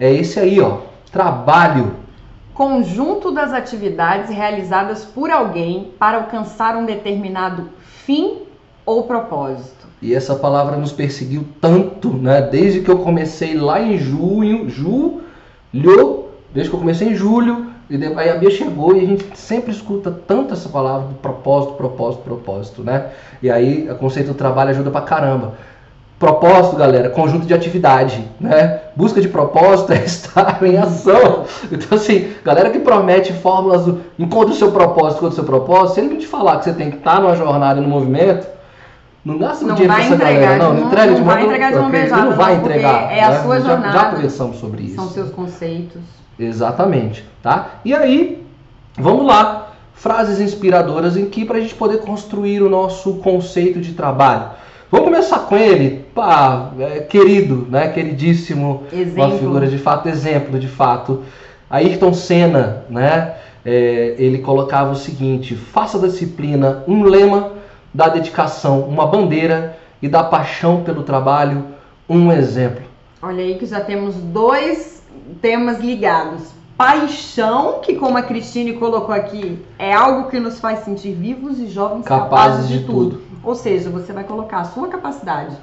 [0.00, 0.78] é esse aí, ó.
[1.12, 1.96] Trabalho.
[2.54, 7.68] Conjunto das atividades realizadas por alguém para alcançar um determinado
[8.06, 8.38] fim
[8.86, 9.86] ou propósito.
[10.00, 12.40] E essa palavra nos perseguiu tanto, né?
[12.40, 15.20] Desde que eu comecei lá em junho, julho,
[16.54, 19.26] desde que eu comecei em julho, e de- aí a Bia chegou e a gente
[19.38, 23.06] sempre escuta tanto essa palavra do propósito, propósito, propósito, né?
[23.42, 25.52] E aí o conceito do trabalho ajuda pra caramba.
[26.18, 28.80] Propósito, galera, conjunto de atividade, né?
[28.96, 31.44] Busca de propósito é estar em ação.
[31.70, 35.94] Então, assim, galera que promete fórmulas do encontre o seu propósito, encontre o seu propósito,
[35.94, 38.46] se ele não te falar que você tem que estar numa jornada e no movimento,
[39.22, 41.10] não gasta o Não dinheiro vai pra essa entregar galera, de não, mão- não entrega
[41.10, 43.12] não de vai entregar de mão beijada, Não vai não, entregar.
[43.12, 43.42] é a né?
[43.42, 44.16] sua Já- Já, jornada.
[44.16, 44.94] conversamos sobre isso.
[44.94, 46.00] São seus conceitos.
[46.38, 47.80] Exatamente, tá?
[47.84, 48.44] E aí,
[48.98, 53.94] vamos lá, frases inspiradoras em que para a gente poder construir o nosso conceito de
[53.94, 54.50] trabalho.
[54.90, 57.88] Vamos começar com ele, pá, é, querido, né?
[57.88, 59.38] Queridíssimo, uma Exemplo.
[59.38, 61.24] figura de fato, exemplo de fato.
[61.68, 63.34] Ayrton Senna, né?
[63.64, 67.54] É, ele colocava o seguinte: faça da disciplina um lema,
[67.92, 71.64] da dedicação uma bandeira e da paixão pelo trabalho
[72.08, 72.84] um exemplo.
[73.20, 74.95] Olha aí que já temos dois
[75.40, 76.56] temas ligados.
[76.76, 81.68] Paixão, que como a Cristine colocou aqui, é algo que nos faz sentir vivos e
[81.68, 83.22] jovens capazes, de, tudo.
[83.42, 85.56] Ou seja, você vai colocar a sua capacidade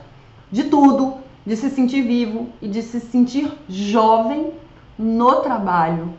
[0.51, 4.53] de tudo, de se sentir vivo e de se sentir jovem
[4.97, 6.09] no trabalho.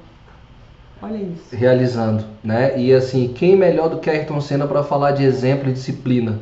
[1.03, 1.55] Olha isso.
[1.55, 2.79] realizando, né?
[2.79, 6.39] E assim, quem melhor do que Ayrton Senna para falar de exemplo e disciplina,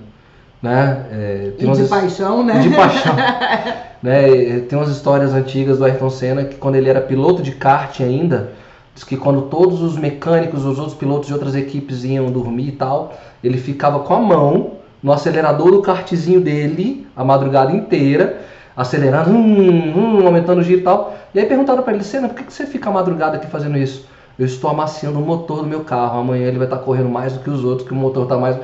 [0.62, 1.06] né?
[1.10, 2.56] É, E de paixão, né?
[2.56, 3.16] e de paixão,
[4.02, 4.60] né?
[4.68, 8.52] Tem umas histórias antigas do Ayrton Senna que quando ele era piloto de kart ainda,
[8.94, 12.72] diz que quando todos os mecânicos, os outros pilotos de outras equipes iam dormir e
[12.72, 18.40] tal, ele ficava com a mão no acelerador do kartzinho dele a madrugada inteira,
[18.76, 21.14] acelerando, hum, hum, aumentando o giro e tal.
[21.34, 23.76] E aí perguntaram para ele, Senna, por que que você fica a madrugada aqui fazendo
[23.76, 24.06] isso?
[24.38, 26.20] Eu estou amaciando o motor do meu carro.
[26.20, 28.56] Amanhã ele vai estar correndo mais do que os outros, que o motor está mais.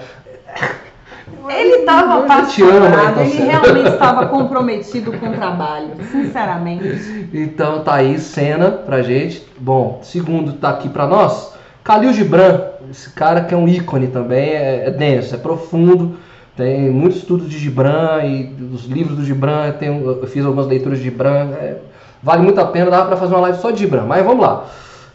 [1.49, 7.29] Ele estava apaixonado, ele realmente estava comprometido com o trabalho, sinceramente.
[7.33, 9.47] Então tá aí cena pra gente.
[9.59, 12.61] Bom, segundo tá aqui pra nós, Khalil Gibran,
[12.91, 16.17] esse cara que é um ícone também, é, é denso, é profundo.
[16.57, 20.67] Tem muitos estudos de Gibran e dos livros do Gibran, eu, tenho- eu fiz algumas
[20.67, 21.77] leituras de Gibran, é,
[22.23, 24.05] vale muito a pena, dá pra fazer uma live só de Gibran.
[24.05, 24.65] Mas vamos lá.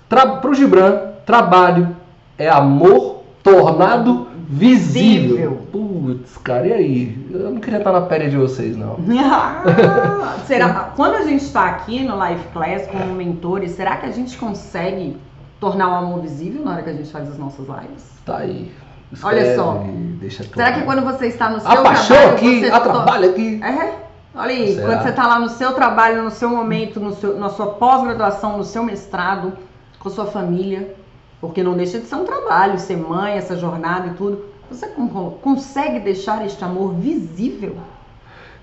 [0.08, 1.90] Tra pro Gibran, trabalho
[2.38, 5.62] é amor tornado visível.
[5.72, 7.28] Putz, cara, e aí?
[7.32, 8.98] Eu não queria estar na pele de vocês, não.
[9.18, 14.12] Ah, será, quando a gente está aqui no Live Class como mentores, será que a
[14.12, 15.18] gente consegue
[15.60, 18.04] tornar o amor visível na hora que a gente faz as nossas lives?
[18.26, 18.72] Tá aí.
[19.22, 19.84] Olha só.
[20.56, 23.62] Será que quando você está no seu A trabalho, aqui, você a to- trabalho aqui.
[23.64, 23.94] É,
[24.36, 24.88] olha aí, Será?
[24.88, 28.58] quando você está lá no seu trabalho, no seu momento, no seu, na sua pós-graduação,
[28.58, 29.54] no seu mestrado,
[30.00, 30.96] com sua família,
[31.44, 34.46] porque não deixa de ser um trabalho, ser mãe, essa jornada e tudo.
[34.72, 37.76] Você con- consegue deixar este amor visível?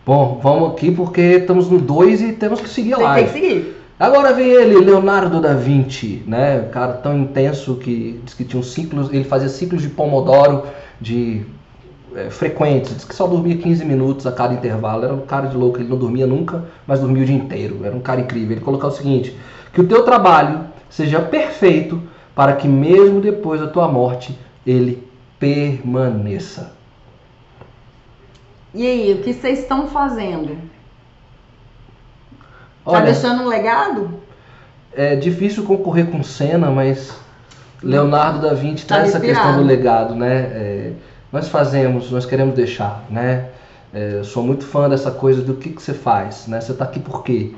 [0.07, 3.77] Bom, vamos aqui porque estamos no 2 e temos que seguir Você tem que seguir.
[3.99, 6.64] Agora vem ele, Leonardo da Vinci, né?
[6.66, 10.62] Um cara tão intenso que diz que tinha um ciclos, ele fazia ciclos de Pomodoro
[10.99, 11.43] de
[12.16, 15.05] é, frequentes, diz que só dormia 15 minutos a cada intervalo.
[15.05, 17.81] Era um cara de louco, ele não dormia nunca, mas dormia o dia inteiro.
[17.85, 18.53] Era um cara incrível.
[18.53, 19.37] Ele colocava o seguinte:
[19.71, 25.07] que o teu trabalho seja perfeito para que mesmo depois da tua morte ele
[25.38, 26.73] permaneça.
[28.73, 30.57] E aí, o que vocês estão fazendo?
[32.85, 34.21] Tá Olha, deixando um legado?
[34.92, 37.13] é difícil concorrer com Senna, mas
[37.83, 40.37] Leonardo da Vinci Tá traz essa questão do legado, né?
[40.52, 40.92] É,
[41.33, 43.48] nós fazemos, nós queremos deixar, né?
[43.92, 46.61] É, eu sou muito fã dessa coisa do que, que você faz, né?
[46.61, 47.54] Você está aqui por quê?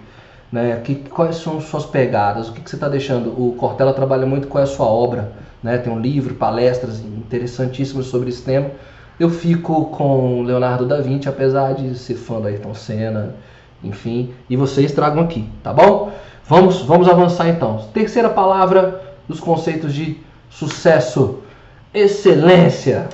[0.53, 0.79] Né?
[0.85, 2.49] Que, quais são suas pegadas?
[2.49, 3.31] O que, que você está deixando?
[3.31, 5.33] O Cortella trabalha muito com a sua obra,
[5.63, 5.79] né?
[5.79, 8.71] Tem um livro, palestras interessantíssimas sobre esse tema.
[9.19, 13.35] Eu fico com Leonardo da Vinci, apesar de ser fã da Ayrton Senna,
[13.83, 16.13] enfim, e vocês tragam aqui, tá bom?
[16.47, 17.87] Vamos, vamos avançar então.
[17.93, 20.19] Terceira palavra dos conceitos de
[20.51, 21.39] sucesso:
[21.95, 23.09] excelência.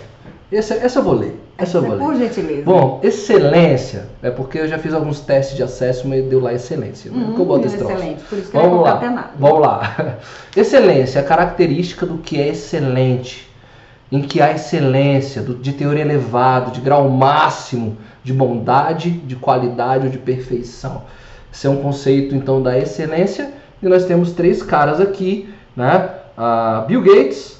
[0.51, 1.48] Essa, essa eu vou ler.
[1.59, 1.99] Essa eu vou.
[1.99, 2.63] Por gentileza.
[2.63, 7.11] Bom, excelência é porque eu já fiz alguns testes de acesso, mas deu lá excelência.
[7.11, 7.19] Né?
[7.29, 7.93] Hum, que eu boto troço.
[7.93, 9.31] excelente, por isso que Vamos eu lá, nada.
[9.37, 10.17] vamos lá.
[10.57, 13.51] Excelência é a característica do que é excelente,
[14.11, 20.05] em que há excelência, do- de teor elevado, de grau máximo de bondade, de qualidade
[20.07, 21.03] ou de perfeição.
[21.53, 23.51] Esse é um conceito então da excelência
[23.83, 26.11] e nós temos três caras aqui, né?
[26.37, 27.59] Ah, Bill Gates,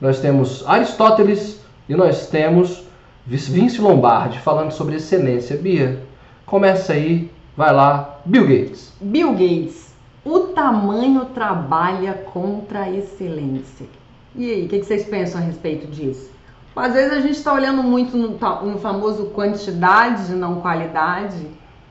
[0.00, 2.85] nós temos Aristóteles e nós temos
[3.26, 5.56] Vince Lombardi falando sobre excelência.
[5.56, 6.00] Bia,
[6.44, 8.92] começa aí, vai lá, Bill Gates.
[9.00, 9.92] Bill Gates,
[10.24, 13.86] o tamanho trabalha contra a excelência.
[14.34, 16.30] E aí, o que que vocês pensam a respeito disso?
[16.76, 21.46] Às vezes a gente está olhando muito no, no famoso quantidade, não qualidade.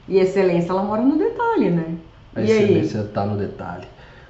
[0.07, 1.95] E excelência, ela mora no detalhe, né?
[2.36, 3.88] A e excelência está no detalhe.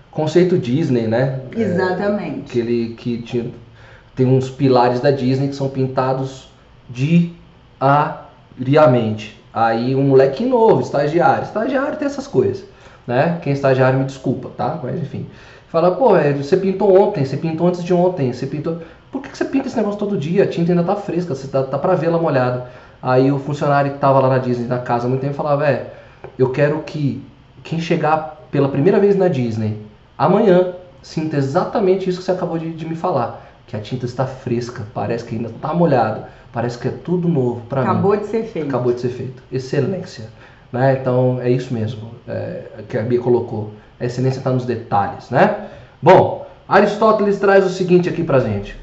[0.09, 1.41] Conceito Disney, né?
[1.53, 2.51] É, Exatamente.
[2.51, 3.51] que ele que tinha,
[4.15, 6.47] tem uns pilares da Disney que são pintados
[6.89, 9.41] diariamente.
[9.53, 11.43] Aí um moleque novo, estagiário.
[11.43, 12.65] Estagiário tem essas coisas,
[13.07, 13.39] né?
[13.41, 14.79] Quem é estagiário me desculpa, tá?
[14.83, 15.25] Mas enfim.
[15.69, 18.81] Fala, pô, é, você pintou ontem, você pintou antes de ontem, você pintou.
[19.11, 20.43] Por que, que você pinta esse negócio todo dia?
[20.43, 22.67] A tinta ainda tá fresca, você tá, tá pra vê-la molhada.
[23.01, 25.93] Aí o funcionário que tava lá na Disney, na casa há muito tempo, falava, é,
[26.37, 27.23] eu quero que
[27.63, 29.81] quem chegar pela primeira vez na Disney
[30.17, 33.44] amanhã sinta exatamente isso que você acabou de, de me falar.
[33.67, 37.61] Que a tinta está fresca, parece que ainda está molhada, parece que é tudo novo
[37.67, 37.87] para mim.
[37.89, 38.67] Acabou de ser feito.
[38.67, 39.43] Acabou de ser feito.
[39.51, 40.29] Excelência.
[40.71, 40.97] Né?
[40.99, 43.71] Então é isso mesmo é, que a Bia colocou.
[43.99, 45.29] A excelência está nos detalhes.
[45.29, 45.67] Né?
[46.01, 48.75] Bom, Aristóteles traz o seguinte aqui pra gente.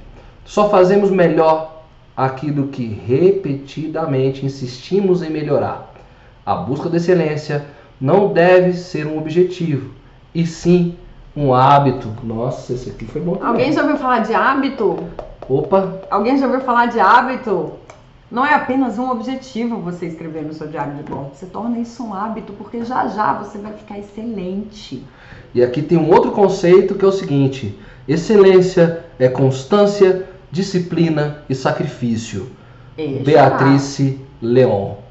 [0.44, 1.84] Só fazemos melhor
[2.16, 5.92] aquilo que repetidamente insistimos em melhorar.
[6.44, 7.64] A busca da excelência
[8.00, 9.92] não deve ser um objetivo,
[10.34, 10.96] e sim
[11.36, 12.08] um hábito.
[12.22, 13.48] Nossa, esse aqui foi bom também.
[13.48, 14.98] Alguém já ouviu falar de hábito?
[15.48, 17.72] Opa, Alguém já ouviu falar de hábito?
[18.30, 21.32] Não é apenas um objetivo você escrever no seu diário de bordo.
[21.34, 25.04] Você torna isso um hábito, porque já já você vai ficar excelente.
[25.54, 27.78] E aqui tem um outro conceito que é o seguinte:
[28.08, 32.50] excelência é constância, disciplina e sacrifício.
[33.22, 35.01] Beatrice Leon.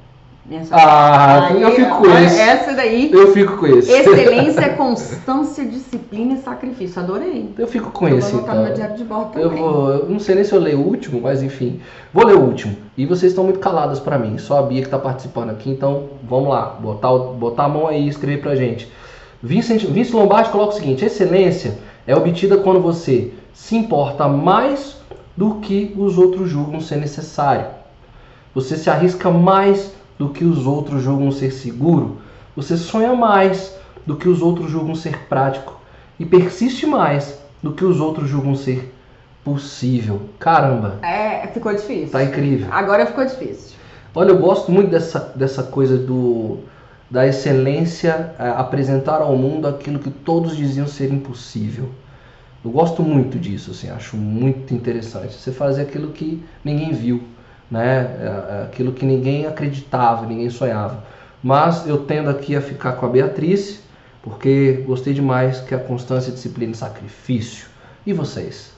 [0.71, 2.39] Ah, Aí, eu fico com esse.
[2.39, 3.91] Essa daí, Eu fico com esse.
[3.91, 6.99] excelência é constância, disciplina e sacrifício.
[7.01, 7.53] Adorei.
[7.57, 8.31] Eu fico com Eu esse.
[8.33, 8.73] vou meu Então.
[8.73, 9.63] diário de bordo Eu também.
[9.63, 11.79] vou, eu não sei nem se eu leio o último, mas enfim,
[12.13, 12.75] vou ler o último.
[12.97, 16.05] E vocês estão muito caladas pra mim, só a Bia que tá participando aqui, então
[16.27, 18.91] vamos lá, botar, botar a mão aí e escrever pra gente.
[19.43, 21.77] Vincent, Vince Lombardi coloca o seguinte: excelência
[22.07, 24.97] é obtida quando você se importa mais
[25.37, 27.65] do que os outros julgam ser necessário.
[28.53, 32.17] Você se arrisca mais do que os outros julgam ser seguro.
[32.55, 35.79] Você sonha mais do que os outros julgam ser prático.
[36.19, 38.93] E persiste mais do que os outros julgam ser
[39.43, 40.21] possível.
[40.37, 42.09] Caramba, É, ficou difícil.
[42.11, 42.67] tá incrível.
[42.71, 43.75] Agora ficou difícil.
[44.13, 46.59] Olha, eu gosto muito dessa, dessa coisa do
[47.09, 51.89] da excelência é, apresentar ao mundo aquilo que todos diziam ser impossível.
[52.63, 55.33] Eu gosto muito disso, assim, acho muito interessante.
[55.33, 57.23] Você fazer aquilo que ninguém viu,
[57.71, 58.15] né?
[58.19, 61.03] É, é, Aquilo que ninguém acreditava, ninguém sonhava.
[61.41, 63.81] Mas eu tendo aqui a ficar com a Beatriz,
[64.21, 67.67] porque gostei demais que a constância, disciplina e sacrifício.
[68.05, 68.71] E vocês?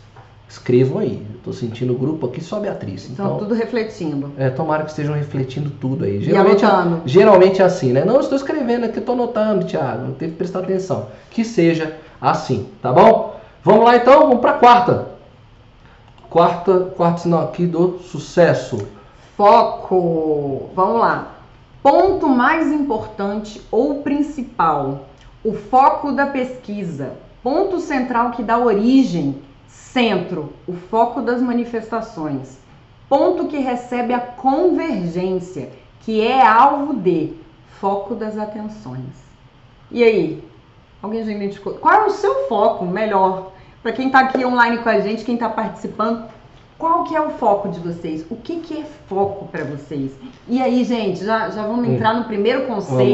[0.48, 1.26] Escrevam aí.
[1.44, 3.10] Tô sentindo o grupo aqui só Beatriz.
[3.10, 4.32] Estão Então, tudo refletindo.
[4.38, 6.18] é, tomara que estejam refletindo tudo aí.
[6.18, 7.02] E Geralmente, anotando.
[7.06, 8.06] geralmente é assim, né?
[8.06, 10.14] Não, estou escrevendo aqui, estou anotando, Thiago.
[10.14, 11.08] Tem que prestar atenção.
[11.32, 13.40] Que seja assim, tá bom?
[13.64, 15.08] Vamos lá então, vamos para a quarta.
[16.34, 18.88] Quarta, quarto sinal aqui do sucesso.
[19.38, 20.72] Foco.
[20.74, 21.28] Vamos lá.
[21.84, 25.02] Ponto mais importante ou principal.
[25.44, 27.18] O foco da pesquisa.
[27.44, 29.44] Ponto central que dá origem.
[29.68, 30.54] Centro.
[30.68, 32.58] O foco das manifestações.
[33.08, 35.70] Ponto que recebe a convergência,
[36.00, 37.34] que é alvo de
[37.80, 39.22] foco das atenções.
[39.92, 40.44] E aí?
[41.00, 41.74] Alguém já identificou?
[41.74, 43.53] Qual é o seu foco melhor?
[43.84, 46.24] Para quem está aqui online com a gente, quem está participando,
[46.78, 48.26] qual que é o foco de vocês?
[48.30, 50.12] O que, que é foco para vocês?
[50.48, 51.94] E aí, gente, já, já vamos Hum.
[51.96, 52.66] entrar no primeiro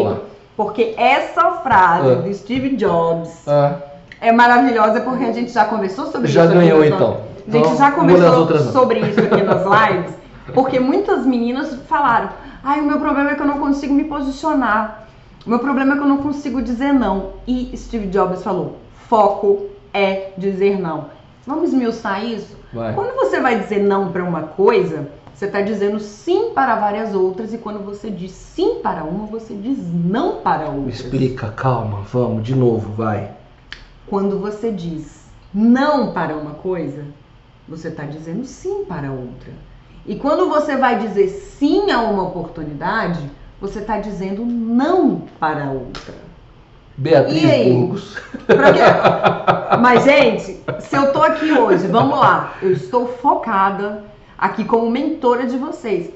[0.04, 0.18] lá.
[0.56, 2.16] porque essa frase Ah.
[2.16, 3.78] do Steve Jobs Ah,
[4.22, 6.54] é maravilhosa, porque a gente já conversou sobre já isso.
[6.54, 7.18] aqui ganhou então.
[7.48, 10.14] A gente Então, já conversou sobre isso aqui nas lives,
[10.54, 12.30] porque muitas meninas falaram:
[12.64, 15.08] ai, o meu problema é que eu não consigo me posicionar.
[15.46, 17.32] O meu problema é que eu não consigo dizer não.
[17.48, 21.10] E Steve Jobs falou: foco é dizer não.
[21.46, 22.58] Vamos esmiuçar isso?
[22.74, 22.94] Vai.
[22.94, 25.08] Quando você vai dizer não para uma coisa,
[25.40, 29.54] Você está dizendo sim para várias outras e quando você diz sim para uma, você
[29.54, 30.90] diz não para outra.
[30.90, 33.32] Explica, calma, vamos, de novo, vai.
[34.06, 35.24] Quando você diz
[35.54, 37.06] não para uma coisa,
[37.70, 39.54] você está dizendo sim para outra.
[40.06, 43.22] E quando você vai dizer sim a uma oportunidade,
[43.62, 46.16] você está dizendo não para outra.
[47.00, 47.74] Beatriz E aí?
[47.74, 48.18] Burgos.
[49.82, 54.04] Mas, gente, se eu tô aqui hoje, vamos lá, eu estou focada
[54.38, 56.10] aqui como mentora de vocês.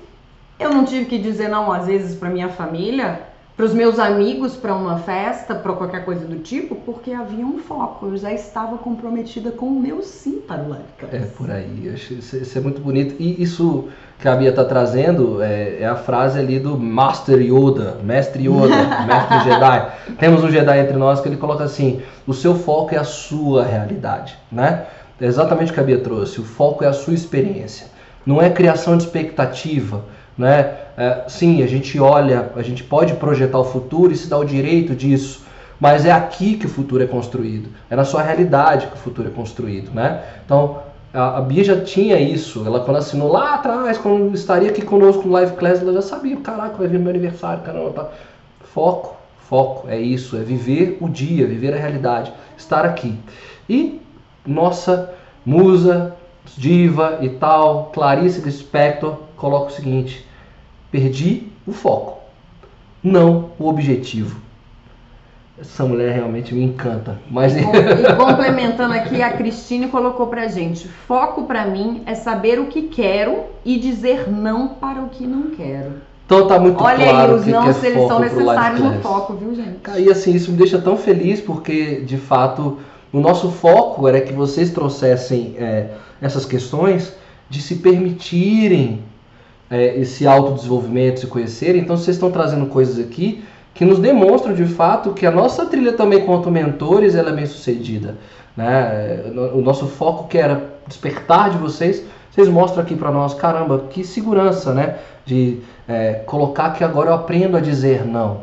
[0.60, 3.22] Eu não tive que dizer não, às vezes, para minha família,
[3.56, 7.60] para os meus amigos, para uma festa, para qualquer coisa do tipo, porque havia um
[7.60, 8.08] foco.
[8.08, 11.16] Eu já estava comprometida com o meu sim para o Livecast.
[11.16, 13.16] É por aí, isso é muito bonito.
[13.20, 13.88] E isso
[14.24, 18.74] que a Bia está trazendo é, é a frase ali do Master Yoda, Mestre Yoda,
[19.06, 19.88] Mestre Jedi.
[20.18, 23.66] Temos um Jedi entre nós que ele coloca assim: o seu foco é a sua
[23.66, 24.86] realidade, né?
[25.20, 26.40] É exatamente o que a Bia trouxe.
[26.40, 27.88] O foco é a sua experiência.
[28.26, 30.06] Não é criação de expectativa,
[30.38, 30.72] né?
[30.98, 34.46] É, sim, a gente olha, a gente pode projetar o futuro e se dá o
[34.46, 35.44] direito disso.
[35.82, 37.68] Mas é aqui que o futuro é construído.
[37.90, 40.22] É na sua realidade que o futuro é construído, né?
[40.46, 40.78] Então,
[41.14, 42.66] a, Bia já tinha isso.
[42.66, 46.38] Ela quando assinou lá atrás, quando estaria aqui conosco no Live Class, ela já sabia,
[46.38, 48.10] caraca, vai vir meu aniversário, caramba, tá.
[48.74, 49.16] Foco,
[49.48, 53.16] foco, é isso, é viver o dia, viver a realidade, estar aqui.
[53.70, 54.02] E
[54.46, 55.14] nossa
[55.46, 56.16] musa,
[56.58, 60.26] diva e tal, Clarice Lispector, coloca o seguinte:
[60.92, 62.18] perdi o foco,
[63.04, 64.42] não o objetivo.
[65.64, 67.18] Essa mulher realmente me encanta.
[67.32, 67.64] Mas e
[68.18, 73.46] complementando aqui, a Cristine colocou pra gente: foco pra mim é saber o que quero
[73.64, 75.94] e dizer não para o que não quero.
[76.26, 78.82] então tá muito Olha claro aí, o os que, não é se eles são necessários
[78.82, 79.80] no foco, viu, gente?
[80.00, 82.80] E assim, isso me deixa tão feliz porque, de fato,
[83.14, 85.92] o nosso foco era que vocês trouxessem é,
[86.22, 87.14] essas questões
[87.50, 89.02] de se permitirem
[89.72, 91.82] é, esse autodesenvolvimento, se conhecerem.
[91.82, 93.44] Então, vocês estão trazendo coisas aqui
[93.74, 97.46] que nos demonstram, de fato, que a nossa trilha também, quanto mentores, ela é bem
[97.46, 98.16] sucedida.
[98.56, 99.24] Né?
[99.54, 104.04] O nosso foco, que era despertar de vocês, vocês mostram aqui para nós, caramba, que
[104.04, 104.98] segurança, né?
[105.26, 108.42] De é, colocar que agora eu aprendo a dizer não.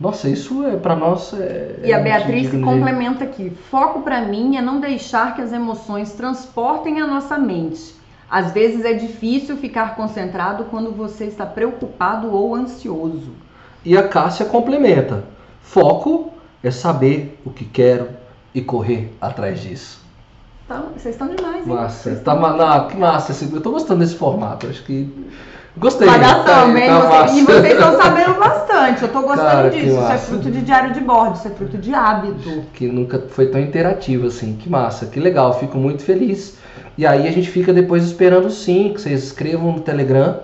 [0.00, 1.32] Nossa, isso é para nós.
[1.32, 5.40] É, E a é Beatriz de- complementa aqui: foco pra mim é não deixar que
[5.42, 7.94] as emoções transportem a nossa mente.
[8.28, 13.30] Às vezes é difícil ficar concentrado quando você está preocupado ou ansioso.
[13.84, 15.24] E a Cássia complementa:
[15.60, 18.08] foco é saber o que quero
[18.54, 20.00] e correr atrás disso.
[20.64, 21.74] Então, vocês estão demais, hein?
[21.74, 23.44] Massa, tá não, que massa.
[23.52, 24.66] Eu tô gostando desse formato.
[24.66, 25.12] Acho que.
[25.76, 26.06] Gostei.
[26.06, 26.88] Malhação, tá, hein?
[26.88, 29.02] tá Você- e vocês estão sabendo bastante.
[29.02, 29.86] Eu tô gostando Cara, disso.
[29.86, 32.64] Isso é fruto de diário de bordo, isso é fruto de hábito.
[32.74, 34.54] que nunca foi tão interativo assim.
[34.54, 36.58] Que massa, que legal, fico muito feliz.
[36.96, 40.40] E aí a gente fica depois esperando sim que vocês escrevam no Telegram,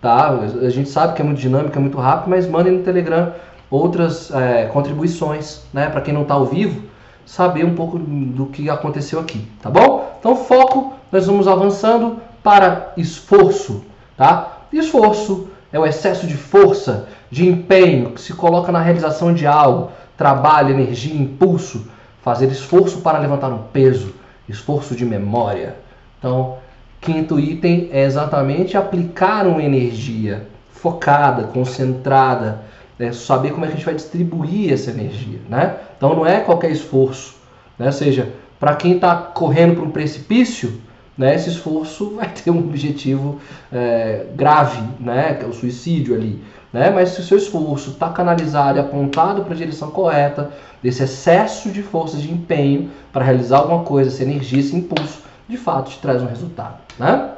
[0.00, 0.30] tá?
[0.30, 3.32] A gente sabe que é muito dinâmico, é muito rápido, mas mandem no Telegram
[3.70, 5.88] outras é, contribuições, né?
[5.88, 6.82] Para quem não está ao vivo,
[7.26, 10.16] saber um pouco do que aconteceu aqui, tá bom?
[10.18, 13.84] Então foco, nós vamos avançando para esforço,
[14.16, 14.58] tá?
[14.72, 19.90] Esforço é o excesso de força, de empenho que se coloca na realização de algo,
[20.16, 21.86] trabalho, energia, impulso,
[22.22, 24.14] fazer esforço para levantar um peso,
[24.48, 25.76] esforço de memória.
[26.18, 26.56] Então,
[27.00, 32.62] quinto item é exatamente aplicar uma energia focada, concentrada,
[32.98, 33.12] né?
[33.12, 35.76] saber como é que a gente vai distribuir essa energia, né?
[35.96, 37.36] Então não é qualquer esforço,
[37.78, 37.86] né?
[37.86, 40.80] Ou seja, para quem está correndo para um precipício,
[41.16, 41.34] né?
[41.34, 43.40] Esse esforço vai ter um objetivo
[43.72, 45.34] é, grave, né?
[45.34, 46.42] Que é o suicídio ali,
[46.72, 46.90] né?
[46.90, 50.50] Mas se o seu esforço está canalizado e apontado para a direção correta,
[50.82, 55.56] desse excesso de força, de empenho para realizar alguma coisa, essa energia, esse impulso, de
[55.56, 57.32] fato te traz um resultado, né?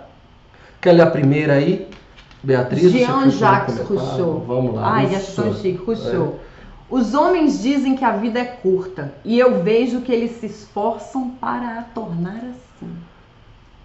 [0.80, 1.88] Quer ler a primeira aí?
[2.42, 3.78] Beatriz, Jean-Jacques?
[3.80, 4.44] Rousseau.
[4.46, 4.94] Vamos lá.
[4.94, 5.54] Ai, Rousseau.
[5.54, 5.84] chique.
[5.84, 6.40] Rousseau.
[6.88, 11.30] Os homens dizem que a vida é curta e eu vejo que eles se esforçam
[11.40, 12.69] para a tornar assim.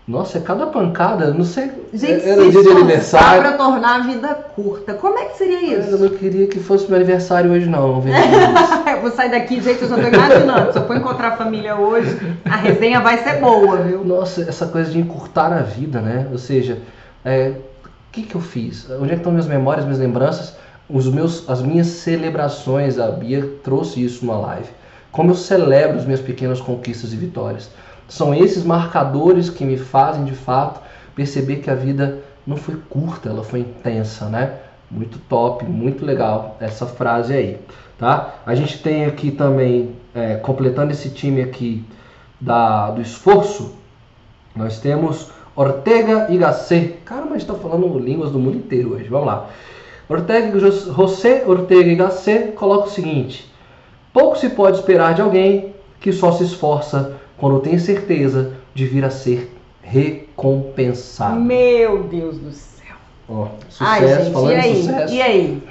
[0.08, 1.72] Nossa, é cada pancada, não sei.
[1.92, 3.42] Gente, era se dia de aniversário.
[3.42, 4.94] para tornar a vida curta.
[4.94, 5.98] Como é que seria Eu isso?
[5.98, 7.88] não queria que fosse meu aniversário hoje, não.
[7.88, 8.02] Eu
[9.02, 10.72] vou sair daqui, gente, eu já tô imaginando.
[10.72, 14.06] Se eu for encontrar a família hoje, a resenha vai ser boa, viu?
[14.06, 16.28] Nossa, essa coisa de encurtar a vida, né?
[16.32, 16.78] Ou seja,
[17.24, 17.54] é,
[17.84, 18.88] o que, que eu fiz?
[18.92, 20.56] Onde é que estão minhas memórias, minhas lembranças?
[20.88, 24.70] Os meus, as minhas celebrações, a Bia trouxe isso numa live.
[25.12, 27.72] Como eu celebro as minhas pequenas conquistas e vitórias.
[28.08, 30.80] São esses marcadores que me fazem, de fato,
[31.16, 34.58] perceber que a vida não foi curta, ela foi intensa, né?
[34.90, 37.60] Muito top, muito legal essa frase aí,
[37.98, 38.36] tá?
[38.46, 41.84] A gente tem aqui também, é, completando esse time aqui
[42.40, 43.74] da, do esforço,
[44.56, 47.00] nós temos Ortega y Gasset.
[47.06, 49.08] Caramba, a gente está falando línguas do mundo inteiro hoje.
[49.08, 49.50] Vamos lá.
[50.08, 53.52] Ortega, José Ortega y Gasset coloca o seguinte:
[54.14, 59.04] Pouco se pode esperar de alguém que só se esforça quando tem certeza de vir
[59.06, 61.40] a ser recompensado.
[61.40, 62.96] Meu Deus do céu.
[63.30, 64.76] Ó, sucesso, Ai, gente, falando e aí?
[64.84, 65.14] sucesso.
[65.14, 65.64] E aí?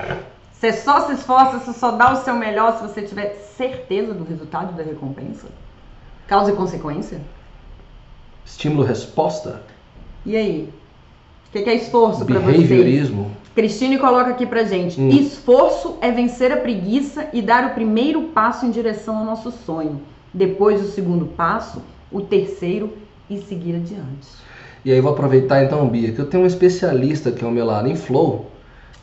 [0.52, 4.24] Você só se esforça, você só dá o seu melhor se você tiver certeza do
[4.24, 5.46] resultado da recompensa?
[6.26, 7.20] Causa e consequência?
[8.44, 9.62] Estímulo-resposta.
[10.24, 10.70] E aí?
[11.48, 12.66] O que que é esforço pra vocês?
[12.66, 13.30] Behaviorismo.
[13.54, 15.08] Cristine coloca aqui pra gente: Hum.
[15.10, 20.00] esforço é vencer a preguiça e dar o primeiro passo em direção ao nosso sonho.
[20.34, 21.80] Depois o segundo passo,
[22.10, 22.92] o terceiro
[23.30, 24.28] e seguir adiante.
[24.84, 27.96] E aí vou aproveitar então, Bia, que eu tenho um especialista ao meu lado em
[27.96, 28.50] Flow,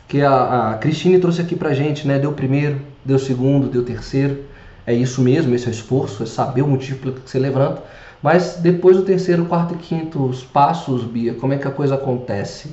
[0.06, 2.18] que a, a Cristine trouxe aqui pra gente, né?
[2.18, 4.44] Deu o primeiro, deu o segundo, deu o terceiro.
[4.86, 7.82] É isso mesmo, esse é o esforço, é saber o motivo pelo que você levanta.
[8.22, 11.94] Mas depois do terceiro, quarto e quinto os passos, Bia, como é que a coisa
[11.94, 12.72] acontece?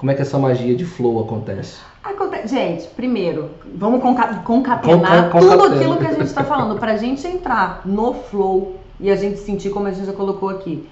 [0.00, 1.78] Como é que essa magia de flow acontece?
[2.02, 6.96] Aconte- Gente, primeiro, vamos conca- concatenar Conca- tudo aquilo que a gente está falando, pra
[6.96, 10.88] gente entrar no flow e a gente sentir como a gente já colocou aqui.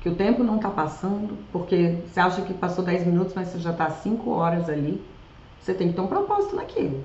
[0.00, 3.58] Que o tempo não tá passando, porque você acha que passou 10 minutos, mas você
[3.58, 5.02] já tá 5 horas ali.
[5.60, 7.02] Você tem que ter um propósito naquilo.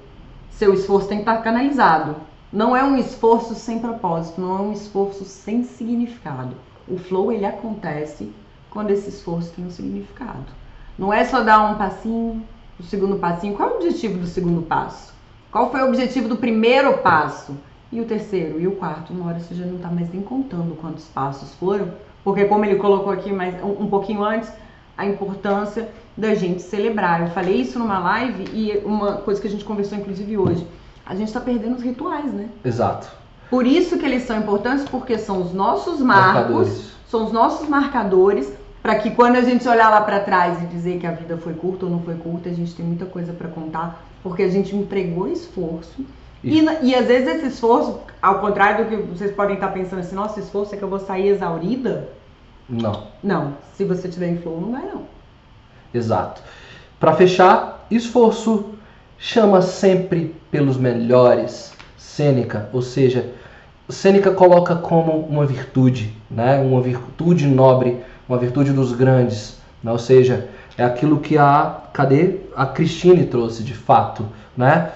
[0.51, 2.17] Seu esforço tem que estar canalizado.
[2.53, 6.55] Não é um esforço sem propósito, não é um esforço sem significado.
[6.87, 8.31] O flow ele acontece
[8.69, 10.60] quando esse esforço tem um significado.
[11.01, 12.43] Não é só dar um passinho,
[12.79, 13.55] o segundo passinho.
[13.55, 15.11] Qual é o objetivo do segundo passo?
[15.51, 17.57] Qual foi o objetivo do primeiro passo?
[17.91, 19.11] E o terceiro e o quarto?
[19.11, 21.89] Uma hora você já não está mais nem contando quantos passos foram,
[22.23, 24.51] porque como ele colocou aqui mais um, um pouquinho antes,
[24.95, 27.21] a importância da gente celebrar.
[27.21, 30.67] Eu falei isso numa live e uma coisa que a gente conversou inclusive hoje.
[31.03, 32.47] A gente está perdendo os rituais, né?
[32.63, 33.09] Exato.
[33.49, 36.91] Por isso que eles são importantes, porque são os nossos marcos, Marcadores.
[37.09, 40.99] são os nossos marcadores, para que quando a gente olhar lá para trás e dizer
[40.99, 43.47] que a vida foi curta ou não foi curta, a gente tem muita coisa para
[43.47, 46.03] contar, porque a gente entregou esforço.
[46.43, 50.15] E- e às vezes esse esforço, ao contrário do que vocês podem estar pensando assim,
[50.15, 52.09] nossa, esforço é que eu vou sair exaurida.
[52.67, 53.03] Não.
[53.23, 55.03] Não, se você tiver em flow, não vai não.
[55.93, 56.41] Exato.
[56.99, 58.65] Para fechar, esforço
[59.17, 61.71] chama sempre pelos melhores.
[61.97, 63.31] Sêneca, ou seja,
[63.87, 66.59] Sêneca coloca como uma virtude, né?
[66.59, 69.91] Uma virtude nobre, uma virtude dos grandes, né?
[69.91, 70.47] Ou seja,
[70.77, 74.91] é aquilo que a cadê a Cristine trouxe de fato, né?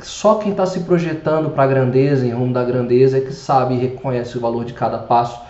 [0.00, 3.74] Só quem está se projetando para a grandeza, em rumo da grandeza, é que sabe
[3.74, 5.40] e reconhece o valor de cada passo.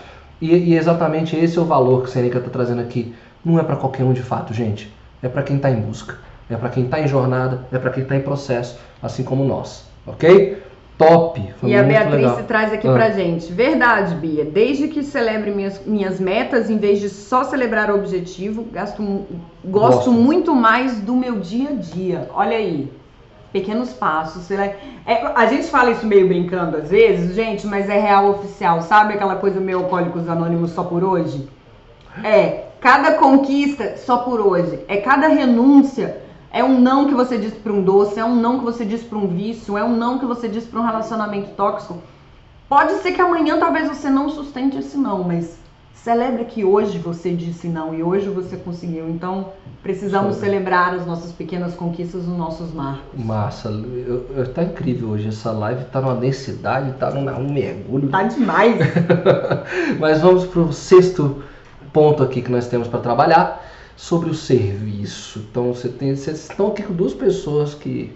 [0.41, 3.15] E, e exatamente esse é o valor que Sêneca está trazendo aqui.
[3.45, 4.93] Não é para qualquer um de fato, gente.
[5.23, 6.19] É para quem está em busca.
[6.49, 7.65] É para quem está em jornada.
[7.73, 9.87] É para quem está em processo, assim como nós.
[10.07, 10.63] Ok?
[10.97, 11.41] Top!
[11.61, 12.43] Foi e a Beatriz legal.
[12.47, 12.93] traz aqui Ah.
[12.93, 13.53] pra gente.
[13.53, 14.45] Verdade, Bia.
[14.45, 19.27] Desde que celebre minhas, minhas metas, em vez de só celebrar o objetivo, gasto, gosto,
[19.65, 20.13] Gosto.
[20.13, 22.29] muito mais do meu dia a dia.
[22.33, 22.93] Olha aí.
[23.53, 24.49] Pequenos passos.
[24.51, 24.77] É,
[25.35, 28.81] a gente fala isso meio brincando às vezes, gente, mas é real oficial.
[28.83, 31.49] Sabe aquela coisa meio alcoólicos anônimos só por hoje?
[32.23, 34.81] É, cada conquista só por hoje.
[34.89, 36.23] É cada renúncia.
[36.55, 39.03] É um não que você diz para um doce, é um não que você diz
[39.03, 41.99] para um vício, é um não que você diz para um relacionamento tóxico.
[42.69, 45.59] Pode ser que amanhã talvez você não sustente esse não, mas
[45.95, 49.09] celebre que hoje você disse não e hoje você conseguiu.
[49.11, 49.49] Então,
[49.83, 53.03] precisamos celebrar as nossas pequenas conquistas, os nossos marcos.
[53.15, 55.27] Massa, eu, eu- tá incrível hoje.
[55.27, 58.11] Essa live tá numa densidade, tá num, um mergulho.
[58.11, 58.77] Tá demais.
[59.99, 61.43] Mas vamos para o sexto
[61.93, 63.61] ponto aqui que nós temos para trabalhar
[63.97, 65.45] sobre o serviço.
[65.51, 68.13] Então você tem, vocês estão aqui com duas pessoas que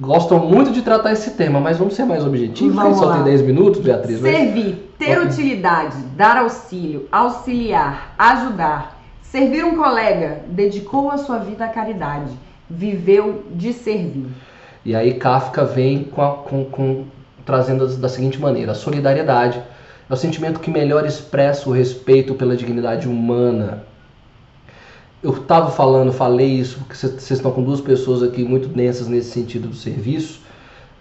[0.00, 2.74] gostam muito de tratar esse tema, mas vamos ser mais objetivos.
[2.74, 3.16] porque Vamos só lá.
[3.16, 4.20] tem 10 minutos, Beatriz.
[4.20, 5.30] Servir, ter Ok.
[5.30, 12.30] utilidade, dar auxílio, auxiliar, ajudar, servir um colega, dedicou a sua vida à caridade,
[12.70, 14.26] viveu de servir.
[14.84, 17.04] E aí Kafka vem com, a- com- com-
[17.44, 19.60] trazendo da- da seguinte maneira: a solidariedade
[20.08, 23.82] é o sentimento que melhor expressa o respeito pela dignidade humana.
[25.20, 29.30] Eu estava falando, falei isso, porque vocês estão com duas pessoas aqui muito densas nesse
[29.30, 30.40] sentido do serviço.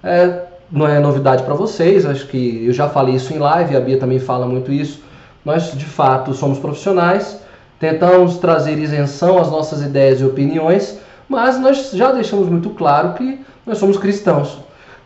[0.03, 3.79] É, não é novidade para vocês, acho que eu já falei isso em live, a
[3.79, 5.01] Bia também fala muito isso.
[5.45, 7.39] Nós, de fato, somos profissionais,
[7.79, 10.99] tentamos trazer isenção às nossas ideias e opiniões,
[11.29, 14.57] mas nós já deixamos muito claro que nós somos cristãos.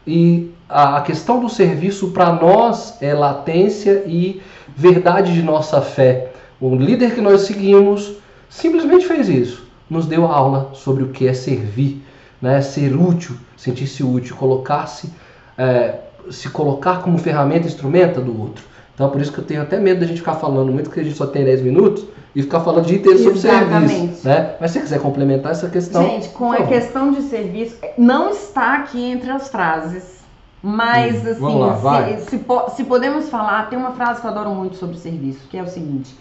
[0.07, 4.41] E a questão do serviço para nós é latência e
[4.74, 6.32] verdade de nossa fé.
[6.62, 8.20] O líder que nós seguimos
[8.51, 9.65] simplesmente fez isso.
[9.89, 12.03] Nos deu aula sobre o que é servir,
[12.41, 12.61] né?
[12.61, 15.11] ser útil, sentir-se útil, colocar-se,
[15.57, 15.95] é,
[16.29, 18.63] se colocar como ferramenta, instrumento do outro.
[18.93, 20.99] Então, Então por isso que eu tenho até medo da gente ficar falando muito, porque
[20.99, 24.27] a gente só tem 10 minutos, e ficar falando o dia inteiro sobre serviço.
[24.27, 24.55] Né?
[24.59, 26.03] Mas se você quiser complementar essa questão.
[26.03, 30.21] Gente, com a questão de serviço, não está aqui entre as frases.
[30.63, 32.45] Mas, Hum, assim, lá, se, se
[32.75, 35.67] se podemos falar, tem uma frase que eu adoro muito sobre serviço, que é o
[35.67, 36.15] seguinte: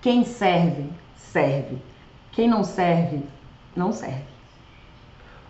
[0.00, 0.86] quem serve,
[1.34, 1.78] serve.
[2.30, 3.20] Quem não serve,
[3.74, 4.22] não serve.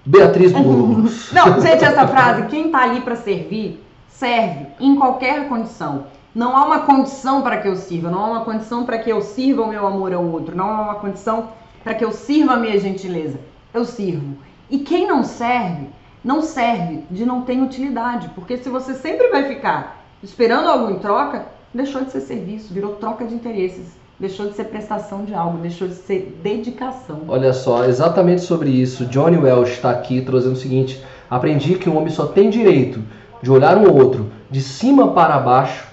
[0.06, 1.30] Beatriz Burgos.
[1.30, 6.06] Não, gente, essa frase, quem tá ali para servir, serve em qualquer condição.
[6.34, 9.20] Não há uma condição para que eu sirva, não há uma condição para que eu
[9.20, 11.50] sirva o meu amor ao outro, não há uma condição
[11.82, 13.38] para que eu sirva a minha gentileza.
[13.72, 14.36] Eu sirvo.
[14.70, 15.88] E quem não serve,
[16.24, 20.98] não serve de não ter utilidade, porque se você sempre vai ficar esperando algo em
[20.98, 25.58] troca, deixou de ser serviço, virou troca de interesses, deixou de ser prestação de algo,
[25.58, 27.22] deixou de ser dedicação.
[27.28, 29.06] Olha só, exatamente sobre isso.
[29.06, 33.00] Johnny Welsh está aqui trazendo o seguinte: aprendi que um homem só tem direito
[33.42, 35.86] de olhar um outro de cima para baixo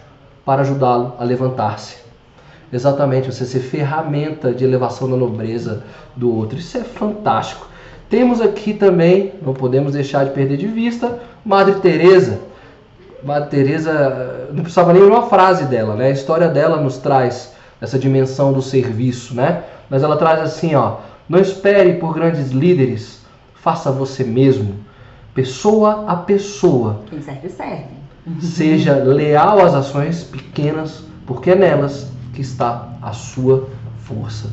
[0.45, 1.97] para ajudá-lo a levantar-se.
[2.71, 5.83] Exatamente, você ser ferramenta de elevação da nobreza
[6.15, 6.57] do outro.
[6.57, 7.67] Isso é fantástico.
[8.09, 12.39] Temos aqui também, não podemos deixar de perder de vista, Madre Teresa.
[13.23, 16.07] Madre Teresa, não precisava nem uma frase dela, né?
[16.07, 19.63] A história dela nos traz essa dimensão do serviço, né?
[19.89, 23.25] Mas ela traz assim, ó: não espere por grandes líderes,
[23.55, 24.75] faça você mesmo,
[25.33, 27.01] pessoa a pessoa.
[27.09, 28.01] Quem serve, serve.
[28.39, 33.67] Seja leal às ações pequenas, porque é nelas que está a sua
[33.97, 34.49] força.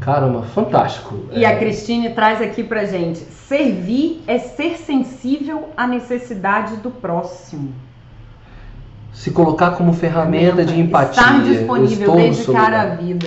[0.00, 1.26] Caramba, fantástico.
[1.32, 6.90] E É, a Cristine traz aqui pra gente: servir é ser sensível à necessidade do
[6.90, 7.72] próximo.
[9.12, 11.22] Se colocar como ferramenta de empatia.
[11.22, 13.26] Estar disponível, dedicar a vida.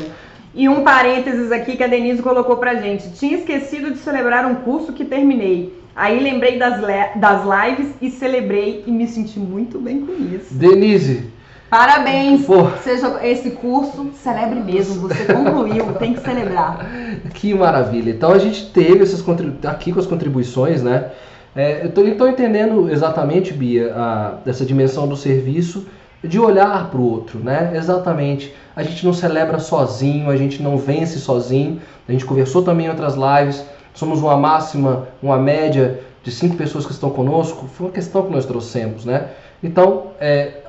[0.56, 3.12] E um parênteses aqui que a Denise colocou pra gente.
[3.14, 5.82] Tinha esquecido de celebrar um curso que terminei.
[5.96, 6.82] Aí lembrei das,
[7.16, 10.54] das lives e celebrei e me senti muito bem com isso.
[10.54, 11.32] Denise,
[11.74, 12.46] Parabéns!
[12.46, 15.08] pô, Seja esse curso, celebre mesmo.
[15.08, 16.86] Você concluiu, tem que celebrar.
[17.34, 18.12] Que maravilha.
[18.12, 19.24] Então a gente teve essas
[19.68, 21.10] aqui com as contribuições, né?
[21.56, 25.86] É, eu tô entendendo exatamente, Bia, a, dessa dimensão do serviço,
[26.24, 27.74] de olhar para o outro, né?
[27.76, 28.54] Exatamente.
[28.76, 31.82] A gente não celebra sozinho, a gente não vence sozinho.
[32.08, 33.64] A gente conversou também em outras lives.
[33.94, 37.68] Somos uma máxima, uma média de cinco pessoas que estão conosco.
[37.68, 39.30] Foi uma questão que nós trouxemos, né?
[39.62, 40.62] Então, é,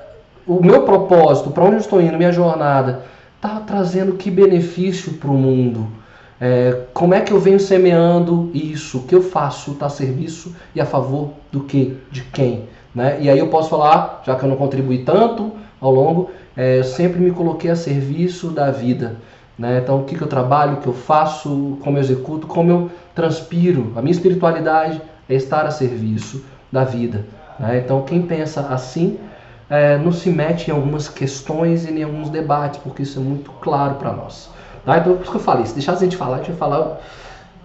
[0.46, 3.04] o meu propósito, para onde eu estou indo, minha jornada,
[3.36, 5.86] está trazendo que benefício para o mundo?
[6.40, 8.98] É, como é que eu venho semeando isso?
[8.98, 11.96] O que eu faço está a serviço e a favor do que?
[12.10, 12.68] De quem?
[12.94, 13.18] Né?
[13.20, 16.84] E aí eu posso falar, já que eu não contribuí tanto ao longo, é, eu
[16.84, 19.16] sempre me coloquei a serviço da vida.
[19.58, 19.80] Né?
[19.82, 22.90] Então, o que, que eu trabalho, o que eu faço, como eu executo, como eu
[23.14, 23.92] transpiro.
[23.96, 27.24] A minha espiritualidade é estar a serviço da vida.
[27.58, 27.82] Né?
[27.84, 29.18] Então, quem pensa assim
[29.70, 33.50] é, não se mete em algumas questões e em alguns debates, porque isso é muito
[33.52, 34.50] claro para nós.
[34.84, 34.98] Tá?
[34.98, 36.98] Então, por isso que eu falei, se deixar a gente falar, a gente vai falar.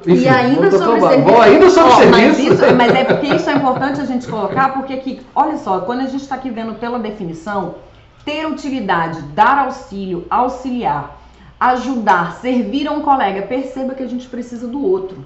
[0.05, 1.21] e ainda sobre serviço.
[1.29, 2.53] Bom, ainda sobre mas, serviço.
[2.65, 5.99] isso- mas é porque isso é importante a gente colocar, porque aqui, olha só, quando
[6.01, 7.75] a gente está aqui vendo pela definição,
[8.23, 11.17] ter utilidade, dar auxílio, auxiliar,
[11.59, 15.25] ajudar, servir a um colega, perceba que a gente precisa do outro.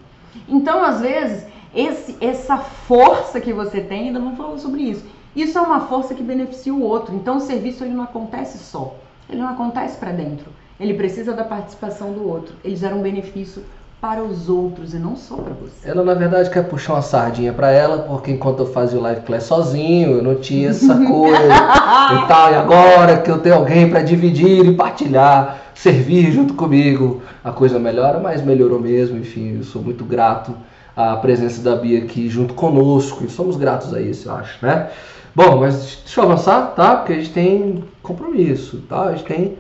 [0.50, 5.06] Então, às vezes, esse, essa força que você tem, ainda não falou sobre isso.
[5.36, 7.14] Isso é uma força que beneficia o outro.
[7.16, 8.96] Então, o serviço ele não acontece só.
[9.30, 10.52] Ele não acontece para dentro.
[10.80, 12.56] Ele precisa da participação do outro.
[12.64, 13.64] Ele gera um benefício
[14.04, 15.90] para os outros e não só para você.
[15.90, 19.22] Ela, na verdade, quer puxar uma sardinha para ela, porque enquanto eu fazia o live
[19.22, 22.52] class sozinho, eu não tinha essa coisa e tal.
[22.52, 27.80] E agora que eu tenho alguém para dividir e partilhar, servir junto comigo, a coisa
[27.80, 29.18] melhora, mas melhorou mesmo.
[29.18, 30.54] Enfim, eu sou muito grato
[30.98, 34.90] à presença da Bia aqui junto conosco e somos gratos a isso, eu acho, né?
[35.34, 36.98] Bom, mas deixa eu avançar, tá?
[36.98, 39.04] Porque a gente tem compromisso, tá?
[39.04, 39.58] A gente tem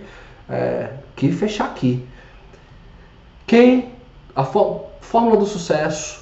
[0.50, 2.04] é, que fechar aqui.
[3.46, 3.90] Quem
[4.36, 6.22] a fó- fórmula do sucesso,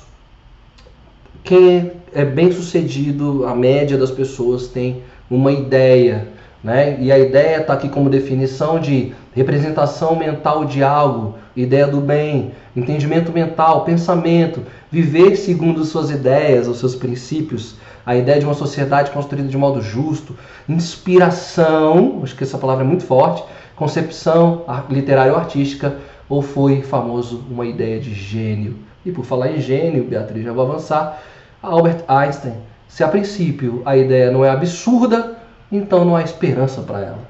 [1.43, 6.27] quem é bem sucedido, a média das pessoas tem uma ideia,
[6.63, 6.97] né?
[6.99, 12.51] E a ideia está aqui como definição de representação mental de algo, ideia do bem,
[12.75, 14.61] entendimento mental, pensamento,
[14.91, 17.75] viver segundo suas ideias, os seus princípios,
[18.05, 20.35] a ideia de uma sociedade construída de modo justo,
[20.67, 23.43] inspiração, acho que essa palavra é muito forte,
[23.81, 25.97] concepção literária ou artística,
[26.29, 28.77] ou foi famoso uma ideia de gênio.
[29.03, 31.19] E por falar em gênio, Beatriz, já vou avançar.
[31.63, 32.53] Albert Einstein,
[32.87, 35.35] se a princípio a ideia não é absurda,
[35.71, 37.29] então não há esperança para ela.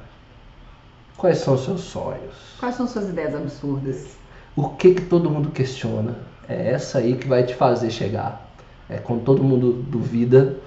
[1.16, 2.36] Quais são os seus sonhos?
[2.60, 4.18] Quais são suas ideias absurdas?
[4.54, 6.18] O que que todo mundo questiona?
[6.50, 8.52] É essa aí que vai te fazer chegar.
[8.90, 10.58] É quando todo mundo duvida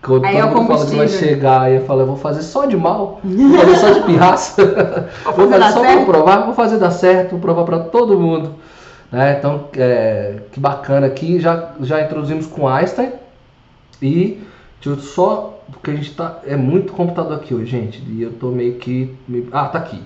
[0.00, 2.16] Quando Aí todo é o mundo fala que vai chegar, e eu falo, eu vou
[2.16, 4.64] fazer só de mal, vou fazer só de pirraça,
[5.36, 8.54] vou fazer só pra provar, vou fazer dar certo, vou provar pra todo mundo.
[9.10, 9.36] Né?
[9.38, 13.10] Então, é, que bacana aqui, já, já introduzimos com Einstein
[14.00, 14.40] e
[14.80, 18.32] deixa eu só, porque a gente tá, é muito computador aqui hoje, gente, e eu
[18.32, 20.00] tô meio que, meio- ah, tá aqui.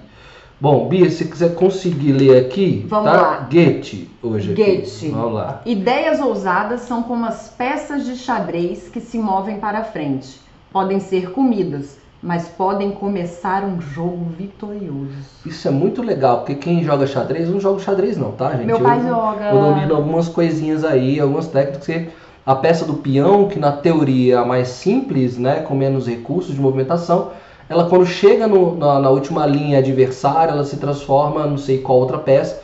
[0.62, 3.16] Bom, Bia, se você quiser conseguir ler aqui, Vamos tá?
[3.20, 3.48] lá.
[3.50, 4.62] Goethe hoje aqui.
[4.64, 5.08] Goethe.
[5.08, 5.60] Vamos lá.
[5.66, 10.40] Ideias ousadas são como as peças de xadrez que se movem para frente.
[10.72, 15.10] Podem ser comidas, mas podem começar um jogo vitorioso.
[15.44, 18.66] Isso é muito legal, porque quem joga xadrez, eu não joga xadrez não, tá, gente?
[18.66, 19.46] Meu Eu- pai joga.
[19.46, 21.84] Eu domino algumas coisinhas aí, algumas técnicas.
[21.86, 22.08] que
[22.46, 26.54] A peça do peão, que na teoria é a mais simples, né, com menos recursos
[26.54, 27.30] de movimentação,
[27.68, 31.98] ela quando chega no- na, na última linha adversária, ela se transforma, não sei qual
[31.98, 32.60] outra peça,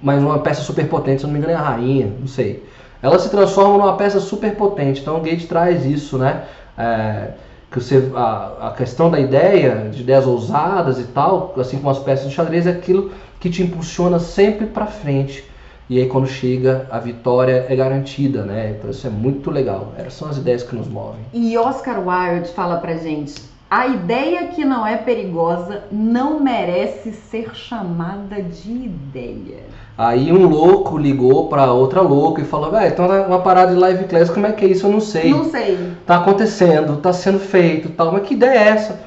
[0.00, 2.64] mas uma peça super potente, se não me engano é a rainha, não sei.
[3.02, 6.42] Ela se transforma numa peça super potente, então o Gate traz isso, né?
[6.78, 7.28] É,
[7.70, 11.98] que você, a, a questão da ideia, de ideias ousadas e tal, assim como as
[11.98, 15.44] peças de xadrez, é aquilo que te impulsiona sempre para frente.
[15.88, 18.74] E aí quando chega, a vitória é garantida, né?
[18.78, 19.92] Então isso é muito legal.
[19.96, 21.20] Essas são as ideias que nos movem.
[21.32, 23.34] E Oscar Wilde fala pra gente:
[23.72, 29.60] a ideia que não é perigosa não merece ser chamada de ideia.
[29.96, 33.80] Aí um louco ligou para outra louca e falou, velho, então tá uma parada de
[33.80, 34.86] live class, como é que é isso?
[34.86, 35.30] Eu não sei.
[35.30, 35.94] Não sei.
[36.06, 39.00] Tá acontecendo, tá sendo feito e tal, mas que ideia é essa?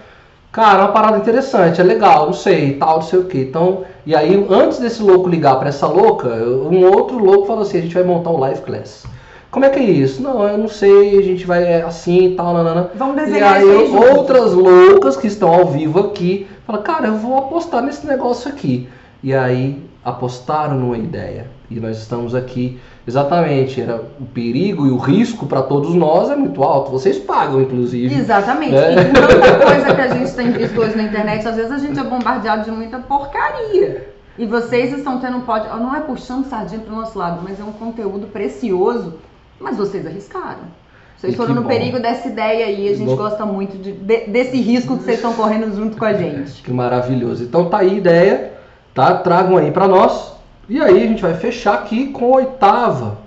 [0.51, 3.37] Cara, uma parada interessante, é legal, não sei, tal, não sei o que.
[3.37, 7.77] Então, e aí, antes desse louco ligar para essa louca, um outro louco falou assim:
[7.77, 9.05] a gente vai montar um live class.
[9.55, 10.21] Como é que é isso?
[10.21, 12.91] Não, eu não sei, a gente vai é assim e tal, nanana.
[12.93, 17.07] Vamos E desenhar aí, isso aí outras loucas que estão ao vivo aqui, falam, cara,
[17.07, 18.89] eu vou apostar nesse negócio aqui.
[19.23, 21.47] E aí, apostaram numa ideia.
[21.71, 22.77] E nós estamos aqui,
[23.07, 26.91] exatamente, era o perigo e o risco para todos nós é muito alto.
[26.91, 28.13] Vocês pagam, inclusive.
[28.13, 28.75] Exatamente.
[28.75, 28.91] É.
[28.91, 31.97] E tanta coisa que a gente tem visto hoje na internet, às vezes a gente
[31.97, 34.09] é bombardeado de muita porcaria.
[34.37, 35.65] E vocês estão tendo um pod...
[35.79, 39.13] Não é puxando sardinha pro nosso lado, mas é um conteúdo precioso.
[39.59, 40.63] Mas vocês arriscaram.
[41.17, 41.67] Vocês E foram no bom.
[41.69, 42.89] perigo dessa ideia aí.
[42.89, 43.15] A gente Bom.
[43.15, 46.61] gosta muito de- de- desse risco que vocês estão correndo junto com a gente.
[46.61, 47.43] Que maravilhoso.
[47.43, 48.53] Então tá aí a ideia,
[48.93, 49.15] tá?
[49.19, 50.33] Tragam aí para nós.
[50.67, 53.17] E aí a gente vai fechar aqui com a oitava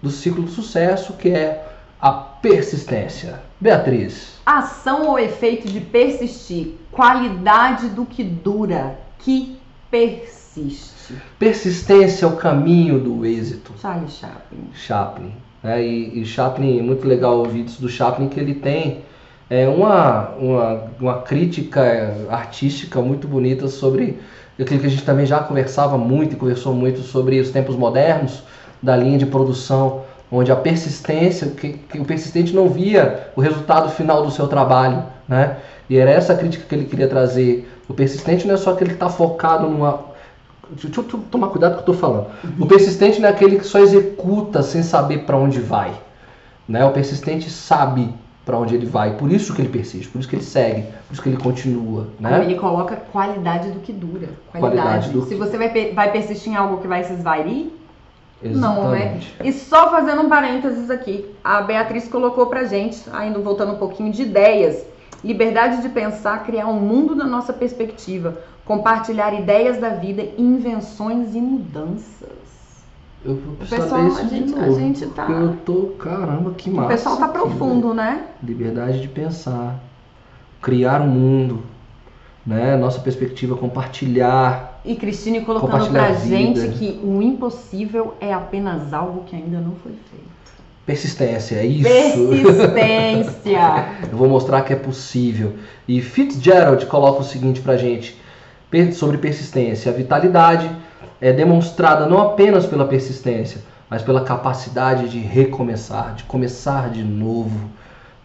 [0.00, 1.66] do ciclo do sucesso, que é
[2.00, 3.40] a persistência.
[3.60, 4.40] Beatriz.
[4.46, 6.76] Ação ou efeito de persistir.
[6.92, 8.98] Qualidade do que dura.
[9.18, 9.56] Que
[9.90, 11.14] persiste.
[11.38, 13.72] Persistência é o caminho do êxito.
[13.80, 14.64] Charlie Chaplin.
[14.74, 15.32] Chaplin.
[15.62, 15.82] Né?
[15.84, 19.02] E, e Chaplin, muito legal ouvir isso do Chaplin, que ele tem
[19.48, 24.18] é, uma, uma, uma crítica artística muito bonita sobre
[24.60, 28.42] aquilo que a gente também já conversava muito e conversou muito sobre os tempos modernos,
[28.82, 33.90] da linha de produção, onde a persistência, que, que o persistente não via o resultado
[33.90, 35.58] final do seu trabalho, né?
[35.88, 37.68] E era essa crítica que ele queria trazer.
[37.88, 40.11] O persistente não é só aquele que está focado numa
[40.80, 42.26] Deixa eu to- tomar cuidado com o que eu tô falando.
[42.58, 45.92] O persistente não é aquele que só executa sem saber para onde vai.
[46.68, 46.84] Né?
[46.84, 48.12] O persistente sabe
[48.44, 51.12] para onde ele vai, por isso que ele persiste, por isso que ele segue, por
[51.12, 52.08] isso que ele continua.
[52.18, 52.42] Né?
[52.44, 54.30] ele coloca qualidade do que dura.
[54.50, 54.60] Qualidade.
[54.82, 57.66] Qualidade do Se que- você vai, vai persistir em algo que vai se esvairir,
[58.42, 58.98] não, né?
[58.98, 59.34] Exatamente.
[59.44, 64.10] E só fazendo um parênteses aqui, a Beatriz colocou pra gente, ainda voltando um pouquinho
[64.10, 64.84] de ideias,
[65.22, 68.38] liberdade de pensar, criar um mundo na nossa perspectiva,
[68.76, 72.30] compartilhar ideias da vida, invenções e mudanças.
[73.24, 75.74] Eu vou precisar pessoal, ler isso a de gente- a novo, gente tá- eu tô,
[75.98, 76.86] caramba, que massa.
[76.86, 78.12] o pessoal tá aqui, profundo, né?
[78.12, 78.24] velho.
[78.42, 79.78] Liberdade de pensar,
[80.60, 81.62] criar um mundo,
[82.46, 82.76] né?
[82.76, 84.80] Nossa perspectiva, compartilhar.
[84.84, 89.92] E Cristine colocando pra gente que o impossível é apenas algo que ainda não foi
[89.92, 90.32] feito.
[90.84, 91.88] Persistência, é isso.
[91.88, 93.86] Persistência.
[94.10, 95.52] Eu vou mostrar que é possível.
[95.86, 98.20] E Fitzgerald coloca o seguinte pra gente
[98.92, 99.90] sobre persistência.
[99.90, 100.70] A vitalidade
[101.20, 107.70] é demonstrada não apenas pela persistência, mas pela capacidade de recomeçar, de começar de novo,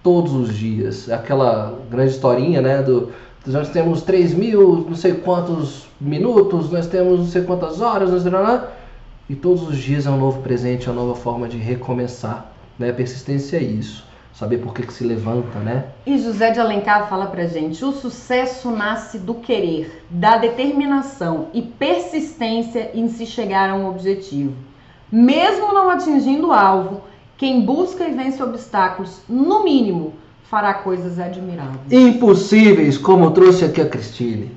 [0.01, 1.09] todos os dias.
[1.09, 2.81] É Aquela grande historinha, né?
[2.81, 3.11] Do,
[3.45, 8.61] nós temos 3 mil, não sei quantos minutos, nós temos não sei quantas horas, nós
[9.29, 12.49] e todos os dias é um novo presente, é uma nova forma de recomeçar.
[12.79, 12.93] Né?
[12.93, 14.06] Persistência é isso.
[14.37, 15.85] Saber por que, que se levanta, né?
[16.05, 21.63] E José de Alencar fala pra gente: o sucesso nasce do querer, da determinação e
[21.63, 24.53] persistência em se chegar a um objetivo.
[25.11, 27.01] Mesmo não atingindo o alvo,
[27.35, 30.13] quem busca e vence obstáculos, no mínimo,
[30.43, 31.91] fará coisas admiráveis.
[31.91, 34.51] Impossíveis, como trouxe aqui a Cristine.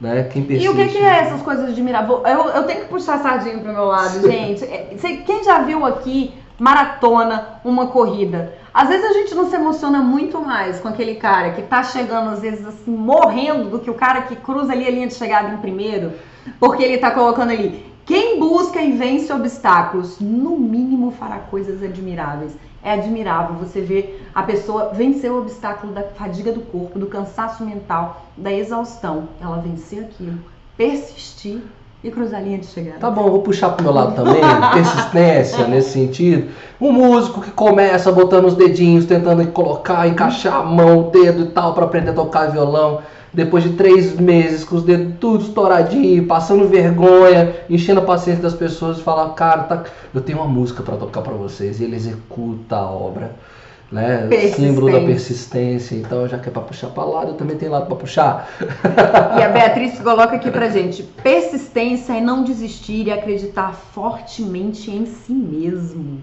[0.00, 0.22] Né?
[0.32, 0.66] Quem persiste.
[0.66, 2.22] E o que, que é essas coisas admiráveis?
[2.24, 4.64] Eu, eu tenho que puxar a sardinha pro meu lado, gente.
[4.64, 8.54] É, Quem já viu aqui maratona, uma corrida?
[8.76, 12.28] Às vezes a gente não se emociona muito mais com aquele cara que tá chegando,
[12.28, 15.48] às vezes, assim, morrendo do que o cara que cruza ali a linha de chegada
[15.48, 16.12] em primeiro,
[16.60, 17.90] porque ele tá colocando ali.
[18.04, 22.54] Quem busca e vence obstáculos, no mínimo fará coisas admiráveis.
[22.82, 27.64] É admirável você ver a pessoa vencer o obstáculo da fadiga do corpo, do cansaço
[27.64, 29.30] mental, da exaustão.
[29.40, 30.38] Ela vencer aquilo,
[30.76, 31.62] persistir
[32.02, 32.98] e cruzar a linha de chegada.
[32.98, 34.40] Tá bom, vou puxar pro meu lado também,
[34.72, 36.48] persistência nesse sentido.
[36.80, 41.46] Um músico que começa botando os dedinhos, tentando colocar, encaixar a mão, o dedo e
[41.46, 43.00] tal, para aprender a tocar violão.
[43.32, 48.54] Depois de três meses, com os dedos tudo estouradinho, passando vergonha, enchendo a paciência das
[48.54, 49.84] pessoas, e falar, cara, tá...
[50.14, 51.80] eu tenho uma música para tocar para vocês.
[51.80, 53.32] E ele executa a obra
[53.90, 54.28] né?
[54.54, 55.94] Símbolo da persistência.
[55.94, 58.48] Então, já que é para puxar para lado, eu também tenho lado para puxar.
[59.38, 65.06] E a Beatriz coloca aqui pra gente: persistência é não desistir e acreditar fortemente em
[65.06, 66.20] si mesmo.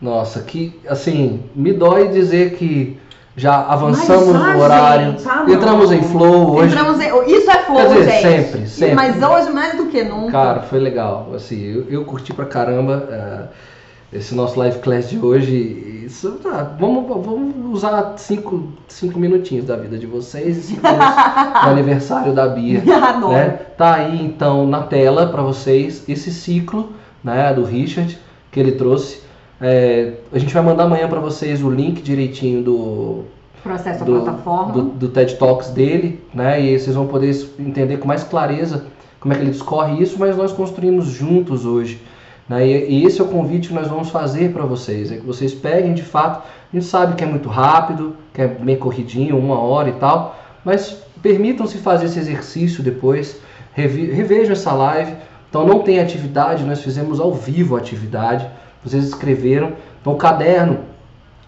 [0.00, 2.98] Nossa, que assim, me dói dizer que
[3.36, 6.74] já avançamos já, no horário, gente, ah, entramos em flow hoje.
[6.76, 7.36] Em...
[7.36, 8.22] Isso é flow, dizer, gente.
[8.22, 8.94] Sempre, sempre.
[8.94, 10.32] Mas hoje mais do que nunca.
[10.32, 11.30] Cara, foi legal.
[11.34, 13.08] Assim, eu, eu curti pra caramba.
[13.08, 13.77] Uh,
[14.12, 16.04] esse nosso live class de hoje.
[16.06, 21.14] Isso, tá, vamos, vamos usar cinco, cinco minutinhos da vida de vocês e cinco minutos
[21.64, 22.82] do aniversário da Bia.
[23.30, 23.48] né?
[23.76, 26.92] Tá aí então na tela para vocês esse ciclo
[27.22, 28.18] né, do Richard
[28.50, 29.22] que ele trouxe.
[29.60, 33.24] É, a gente vai mandar amanhã para vocês o link direitinho do
[33.62, 36.60] processo do, plataforma do, do, TED Talks dele, né?
[36.60, 38.86] E vocês vão poder entender com mais clareza
[39.20, 42.00] como é que ele discorre isso, mas nós construímos juntos hoje.
[42.48, 42.66] Né?
[42.66, 45.92] E, esse é o convite que nós vamos fazer para vocês, é que vocês peguem
[45.92, 46.42] de fato,
[46.72, 50.38] a gente sabe que é muito rápido, que é bem corridinho, uma hora e tal,
[50.64, 53.40] mas permitam-se fazer esse exercício depois,
[53.72, 55.12] revejam essa live.
[55.48, 58.48] Então não tem atividade, nós fizemos ao vivo a atividade,
[58.84, 59.72] vocês escreveram.
[60.00, 60.80] Então o caderno,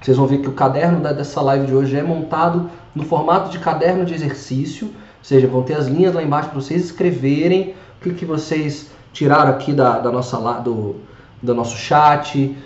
[0.01, 3.59] vocês vão ver que o caderno dessa live de hoje é montado no formato de
[3.59, 8.03] caderno de exercício, ou seja, vão ter as linhas lá embaixo para vocês escreverem o
[8.03, 10.96] que, que vocês tiraram aqui da, da nossa, do,
[11.42, 12.56] do nosso chat,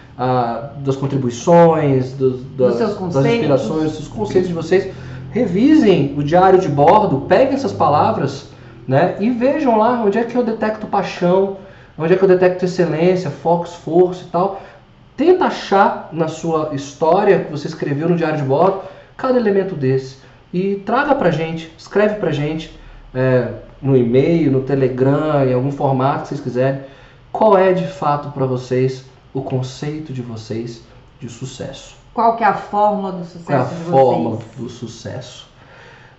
[0.79, 4.95] das contribuições, do, das, das inspirações, dos conceitos de vocês.
[5.31, 8.49] Revisem o diário de bordo, peguem essas palavras
[8.87, 11.57] né, e vejam lá onde é que eu detecto paixão,
[11.99, 14.63] onde é que eu detecto excelência, foco, esforço e tal.
[15.17, 18.83] Tenta achar na sua história que você escreveu no diário de bordo
[19.17, 20.19] cada elemento desse
[20.53, 22.79] e traga pra gente, escreve pra gente.
[23.13, 23.49] É,
[23.85, 26.81] no e-mail, no Telegram, em algum formato que vocês quiserem,
[27.31, 29.05] qual é de fato para vocês
[29.35, 30.83] o conceito de vocês
[31.21, 31.95] de sucesso?
[32.15, 35.47] Qual que é a fórmula do sucesso qual é a de fórmula do sucesso?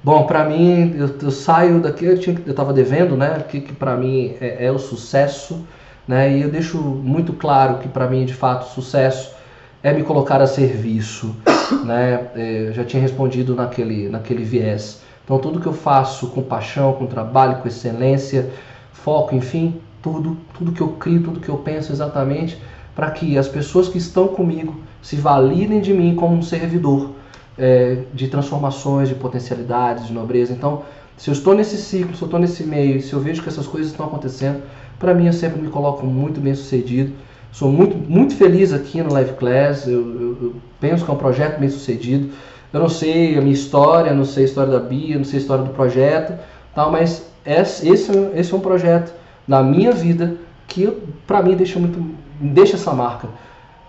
[0.03, 3.37] Bom, para mim, eu, eu, saio daqui, eu, tinha, eu tava devendo, né?
[3.39, 5.65] O que, que para mim é, é, o sucesso,
[6.07, 6.37] né?
[6.37, 9.33] E eu deixo muito claro que para mim, de fato, sucesso
[9.81, 11.35] é me colocar a serviço,
[11.83, 12.27] né?
[12.35, 15.01] É, eu já tinha respondido naquele, naquele viés.
[15.25, 18.51] Então tudo que eu faço com paixão, com trabalho, com excelência,
[18.93, 22.57] foco, enfim, tudo, tudo que eu crio, tudo que eu penso exatamente
[22.95, 27.11] para que as pessoas que estão comigo se validem de mim como um servidor
[27.57, 30.53] é, de transformações, de potencialidades, de nobreza.
[30.53, 30.83] Então,
[31.17, 33.67] se eu estou nesse ciclo, se eu estou nesse meio, se eu vejo que essas
[33.67, 34.61] coisas estão acontecendo,
[34.99, 37.13] para mim eu sempre me coloco muito bem sucedido.
[37.51, 41.17] Sou muito, muito feliz aqui no Live Class, eu, eu, eu penso que é um
[41.17, 42.29] projeto bem sucedido.
[42.73, 45.41] Eu não sei a minha história, não sei a história da Bia, não sei a
[45.41, 46.37] história do projeto,
[46.73, 49.13] tal, mas esse, esse é um projeto
[49.47, 50.35] na minha vida
[50.67, 50.87] que
[51.27, 52.03] para mim deixa muito
[52.39, 53.29] deixa essa marca.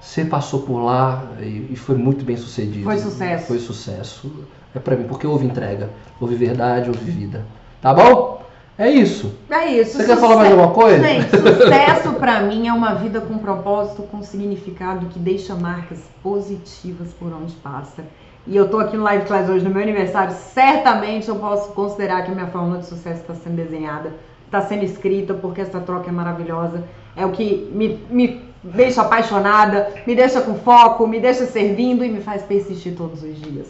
[0.01, 2.85] Você passou por lá e, e foi muito bem sucedido.
[2.85, 3.47] Foi sucesso.
[3.47, 4.47] Foi sucesso.
[4.75, 7.45] É para mim, porque houve entrega, houve verdade, houve vida.
[7.81, 8.43] Tá bom?
[8.79, 9.35] É isso.
[9.51, 9.97] É isso.
[9.97, 11.03] Você quer falar mais alguma coisa?
[11.03, 17.09] Gente, sucesso para mim é uma vida com propósito, com significado que deixa marcas positivas
[17.19, 18.05] por onde passa
[18.47, 22.25] e eu tô aqui no Live Class hoje no meu aniversário, certamente eu posso considerar
[22.25, 24.13] que a minha fórmula de sucesso está sendo desenhada,
[24.45, 26.85] está sendo escrita, porque essa troca é maravilhosa.
[27.17, 32.09] É o que me, me deixa apaixonada, me deixa com foco, me deixa servindo e
[32.09, 33.67] me faz persistir todos os dias.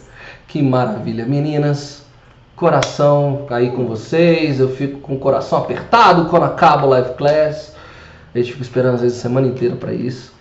[0.46, 2.04] Que maravilha, meninas.
[2.54, 7.74] Coração aí com vocês, eu fico com o coração apertado quando acaba o live class.
[8.34, 10.34] A gente fica esperando às vezes a semana inteira para isso.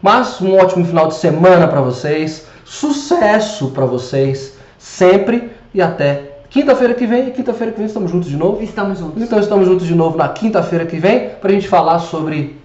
[0.00, 2.46] Mas um ótimo final de semana para vocês.
[2.66, 7.30] Sucesso para vocês sempre e até quinta-feira que vem.
[7.30, 8.60] Quinta-feira que vem estamos juntos de novo.
[8.60, 9.22] Estamos juntos.
[9.22, 12.60] Então estamos juntos de novo na quinta-feira que vem para a gente falar sobre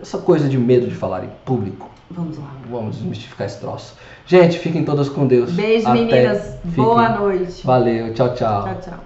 [0.00, 1.90] essa coisa de medo de falar em público.
[2.10, 2.50] Vamos lá.
[2.70, 3.94] Vamos desmistificar esse troço.
[4.24, 5.52] Gente, fiquem todas com Deus.
[5.52, 5.98] Beijo, Até.
[5.98, 6.54] meninas.
[6.64, 7.66] Boa noite.
[7.66, 8.14] Valeu.
[8.14, 8.64] Tchau, tchau.
[8.64, 9.05] Tchau, tchau.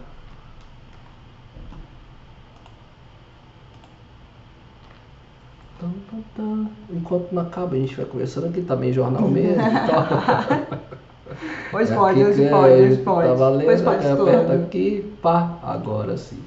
[6.91, 9.61] Enquanto não acaba, a gente vai conversando aqui também, jornal mesmo.
[9.63, 10.81] Então...
[11.73, 13.29] Hoje É pode, hoje que pode, é, hoje pode.
[13.29, 14.13] Tá valendo, Hoje pode né?
[14.13, 16.39] aperta aqui, pá, agora sim.